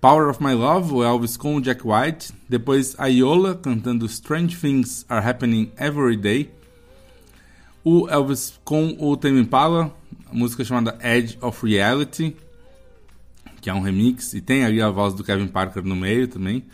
[0.00, 4.56] Power of My Love, o Elvis com o Jack White, depois a Iola cantando Strange
[4.56, 6.50] Things Are Happening Every Day,
[7.84, 9.94] o Elvis com o Tame Impala,
[10.28, 12.34] a música chamada Edge of Reality,
[13.60, 16.64] que é um remix, e tem ali a voz do Kevin Parker no meio também.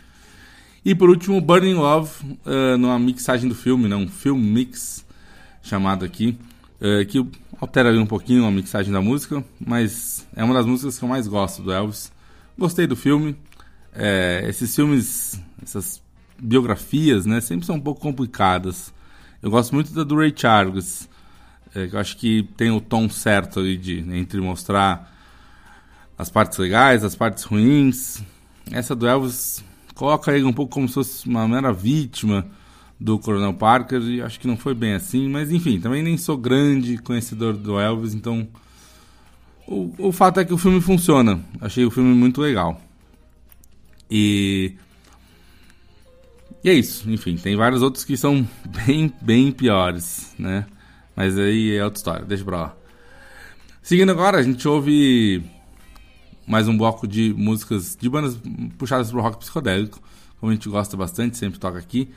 [0.83, 2.09] E por último, Burning Love,
[2.47, 5.05] uh, numa mixagem do filme, né, um film mix
[5.61, 6.35] chamado aqui,
[6.81, 7.25] uh, que
[7.59, 11.09] altera ali um pouquinho a mixagem da música, mas é uma das músicas que eu
[11.09, 12.11] mais gosto do Elvis.
[12.57, 13.35] Gostei do filme.
[13.93, 16.01] É, esses filmes, essas
[16.39, 18.91] biografias, né, sempre são um pouco complicadas.
[19.41, 21.07] Eu gosto muito da do Ray Charles,
[21.75, 25.11] é, que eu acho que tem o tom certo ali de, né, entre mostrar
[26.17, 28.23] as partes legais, as partes ruins.
[28.71, 29.63] Essa do Elvis
[29.93, 32.45] coloca ele um pouco como se fosse uma mera vítima
[33.01, 36.37] do Coronel Parker e acho que não foi bem assim, mas enfim, também nem sou
[36.37, 38.47] grande conhecedor do Elvis, então
[39.67, 41.43] o, o fato é que o filme funciona.
[41.59, 42.79] Achei o filme muito legal.
[44.09, 44.75] E
[46.63, 48.47] e é isso, enfim, tem vários outros que são
[48.85, 50.67] bem, bem piores, né?
[51.15, 52.75] Mas aí é outra história, deixa pra lá.
[53.81, 55.43] Seguindo agora, a gente ouve
[56.45, 58.39] mais um bloco de músicas de bandas
[58.77, 59.99] puxadas pro rock psicodélico,
[60.39, 62.11] como a gente gosta bastante, sempre toca aqui,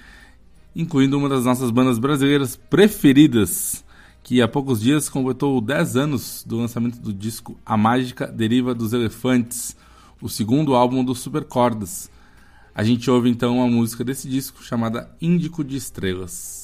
[0.75, 3.85] incluindo uma das nossas bandas brasileiras preferidas,
[4.23, 8.93] que há poucos dias completou 10 anos do lançamento do disco A Mágica Deriva dos
[8.93, 9.77] Elefantes,
[10.21, 12.11] o segundo álbum do Supercordas.
[12.75, 16.64] A gente ouve então a música desse disco chamada Índico de Estrelas.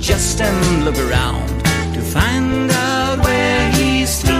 [0.00, 1.46] just and look around
[1.92, 4.32] to find out where he stood.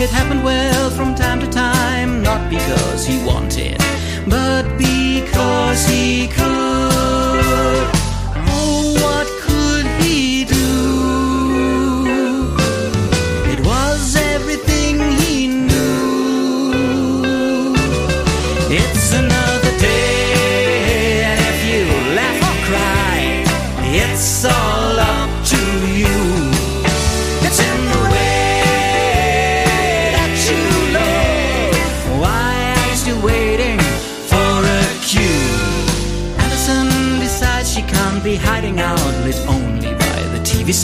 [0.00, 3.78] It happened well from time to time, not because he wanted,
[4.28, 6.26] but because he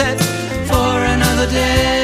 [0.02, 0.18] set
[0.68, 2.01] for another day.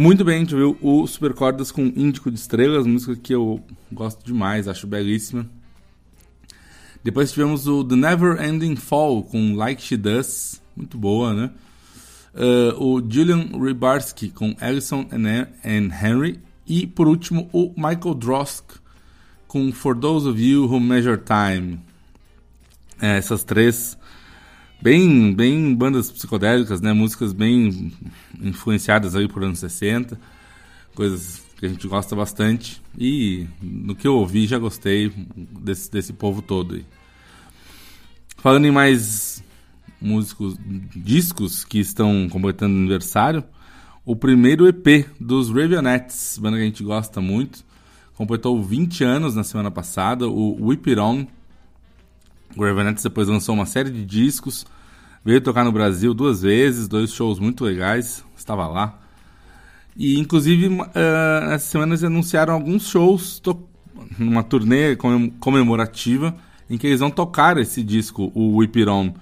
[0.00, 3.60] Muito bem, a gente viu o Supercordas com Índico de Estrelas, música que eu
[3.90, 5.44] gosto demais, acho belíssima.
[7.02, 11.50] Depois tivemos o The Never Ending Fall com Like She Does, muito boa, né?
[12.32, 16.38] Uh, o Julian Rybarski com Ellison and, and Henry.
[16.64, 18.76] E por último, o Michael Drosk
[19.48, 21.80] com For Those of You Who Measure Time.
[23.00, 23.98] É, essas três
[24.80, 26.92] bem, bem bandas psicodélicas, né?
[26.92, 27.92] Músicas bem
[28.40, 30.18] influenciadas aí por anos 60,
[30.94, 32.80] coisas que a gente gosta bastante.
[32.96, 36.84] E no que eu ouvi já gostei desse, desse povo todo aí.
[38.36, 39.42] Falando em mais
[40.00, 40.56] músicos,
[40.94, 43.42] discos que estão completando aniversário,
[44.04, 47.64] o primeiro EP dos Ravionettes, banda que a gente gosta muito,
[48.14, 51.26] completou 20 anos na semana passada, o Whip It On.
[52.56, 54.64] O Ravionettes depois lançou uma série de discos,
[55.24, 58.98] veio tocar no Brasil duas vezes, dois shows muito legais, estava lá.
[59.96, 63.42] E inclusive uh, essa semana eles anunciaram alguns shows
[64.18, 64.96] numa turnê
[65.40, 66.34] comemorativa
[66.70, 69.12] em que eles vão tocar esse disco, o Whip It On.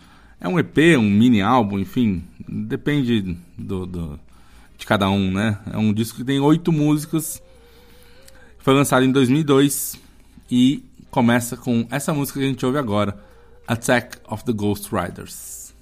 [0.41, 4.21] É um EP, um mini álbum, enfim, depende do, do,
[4.77, 5.59] de cada um, né?
[5.73, 7.43] É um disco que tem oito músicas,
[8.59, 9.99] foi lançado em 2002
[10.51, 13.19] e começa com essa música que a gente ouve agora,
[13.67, 15.75] Attack of the Ghost Riders.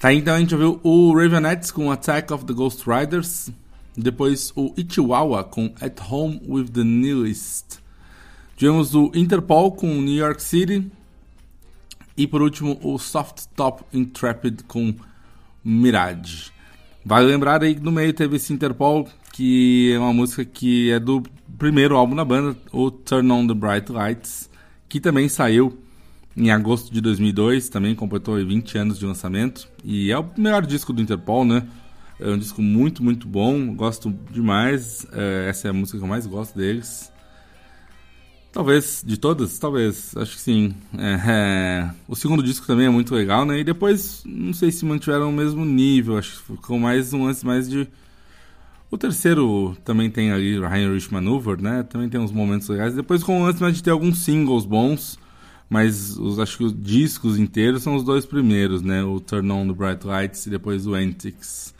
[0.00, 3.50] Tá então a gente ouviu o Ravenettes com Attack of the Ghost Riders.
[3.94, 7.80] Depois o Ichiwawa com At Home with the Nihilist.
[8.56, 10.90] Tivemos o Interpol com New York City.
[12.16, 14.94] E por último o Soft Top Intrepid com
[15.62, 16.50] Mirage.
[17.04, 20.98] Vale lembrar aí que no meio teve esse Interpol, que é uma música que é
[20.98, 21.22] do
[21.58, 24.48] primeiro álbum da banda, o Turn On The Bright Lights,
[24.88, 25.78] que também saiu
[26.36, 29.68] em agosto de 2002, também completou aí 20 anos de lançamento.
[29.84, 31.66] E é o melhor disco do Interpol, né?
[32.18, 35.06] É um disco muito, muito bom, gosto demais.
[35.12, 37.10] É, essa é a música que eu mais gosto deles.
[38.52, 40.74] Talvez, de todas, talvez, acho que sim.
[40.98, 43.60] É, é, o segundo disco também é muito legal, né?
[43.60, 47.46] E depois, não sei se mantiveram o mesmo nível, acho que ficou mais um lance
[47.46, 47.88] mais de.
[48.90, 51.84] O terceiro também tem ali Heinrich Maneuver, né?
[51.84, 52.92] Também tem uns momentos legais.
[52.92, 55.16] Depois com o lance mais de ter alguns singles bons,
[55.70, 59.04] mas os, acho que os discos inteiros são os dois primeiros, né?
[59.04, 61.72] O Turn On The Bright Lights e depois o Antics.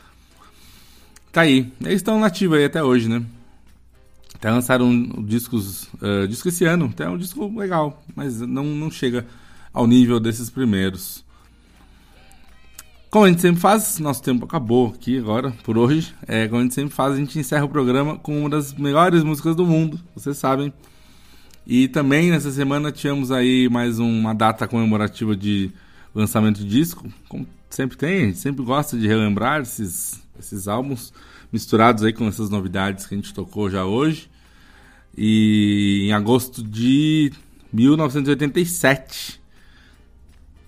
[1.29, 1.71] Tá aí.
[1.81, 3.21] Eles estão nativos aí até hoje, né?
[4.33, 9.27] Até lançaram discos, uh, esse ano, até é um disco legal, mas não, não chega
[9.73, 11.23] ao nível desses primeiros.
[13.09, 16.15] Como a gente sempre faz, nosso tempo acabou aqui agora, por hoje.
[16.25, 19.21] É, como a gente sempre faz, a gente encerra o programa com uma das melhores
[19.21, 20.73] músicas do mundo, vocês sabem.
[21.73, 25.71] E também nessa semana tivemos aí mais uma data comemorativa de
[26.13, 31.13] lançamento de disco, como sempre tem, a gente sempre gosta de relembrar esses, esses álbuns
[31.49, 34.29] misturados aí com essas novidades que a gente tocou já hoje.
[35.17, 37.31] E em agosto de
[37.71, 39.39] 1987,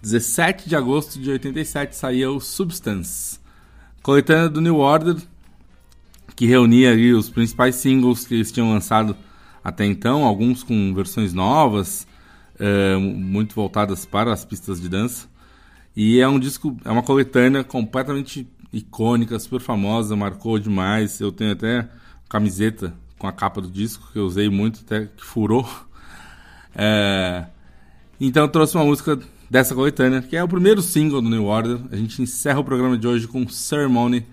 [0.01, 3.41] 17 de agosto de 87, saía o Substance,
[4.01, 5.17] coletânea do New Order,
[6.34, 9.17] que reunia os principais singles que eles tinham lançado
[9.64, 12.06] até então, alguns com versões novas,
[12.60, 15.27] eh, muito voltadas para as pistas de dança.
[15.95, 21.19] E é um disco, é uma coletânea completamente icônica, super famosa, marcou demais.
[21.19, 21.88] Eu tenho até
[22.27, 25.68] camiseta com a capa do disco que eu usei muito, até que furou.
[26.76, 27.45] É,
[28.19, 31.77] então eu trouxe uma música dessa coletânea, que é o primeiro single do New Order.
[31.91, 34.26] A gente encerra o programa de hoje com Ceremony.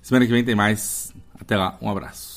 [0.00, 1.12] Semana que vem tem mais.
[1.40, 2.33] Até lá, um abraço.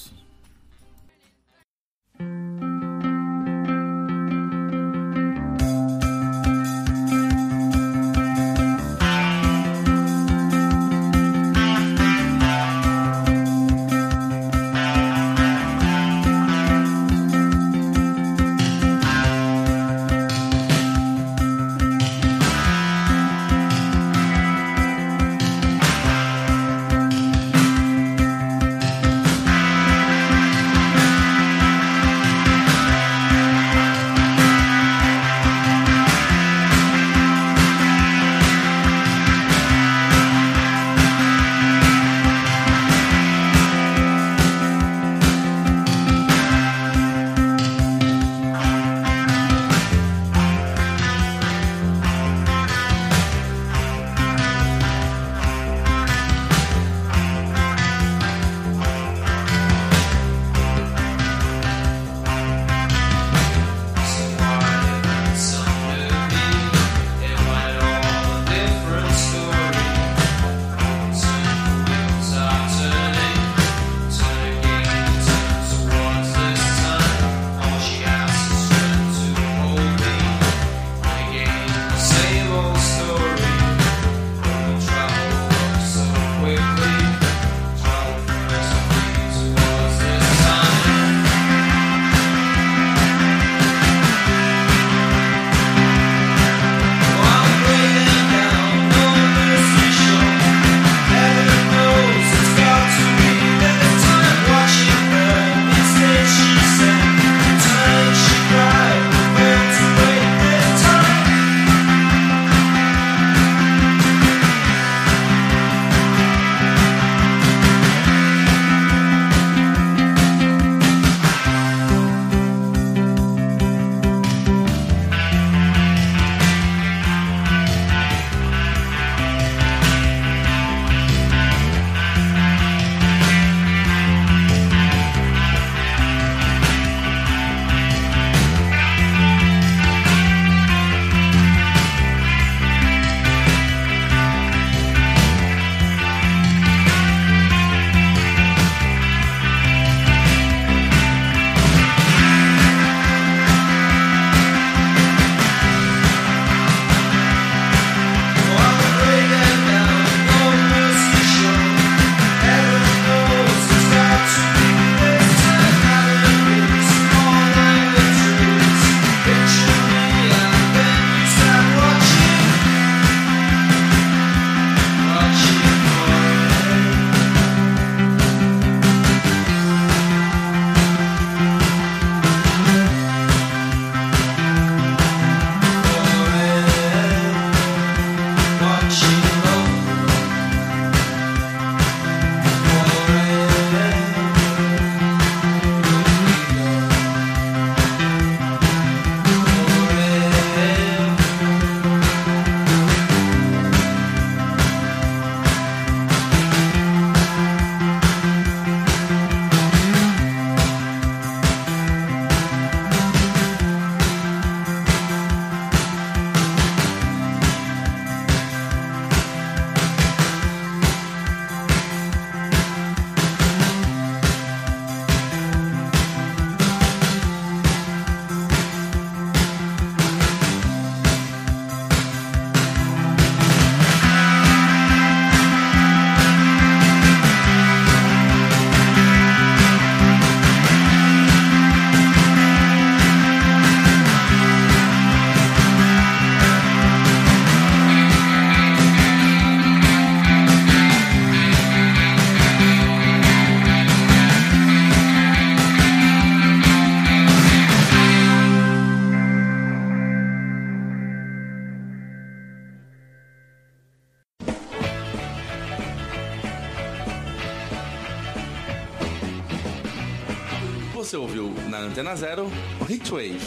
[271.98, 272.48] Antena Zero
[272.88, 273.40] Hitwave.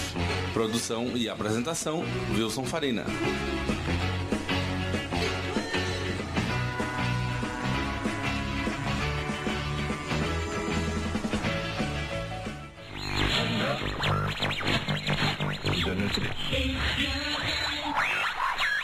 [0.53, 2.03] Produção e apresentação
[2.35, 3.05] Wilson Farina.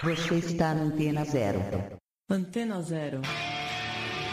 [0.04, 1.60] Você está na Antena Zero.
[2.30, 3.20] Antena Zero.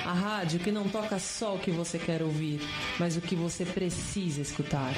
[0.05, 2.59] A rádio que não toca só o que você quer ouvir,
[2.99, 4.93] mas o que você precisa escutar.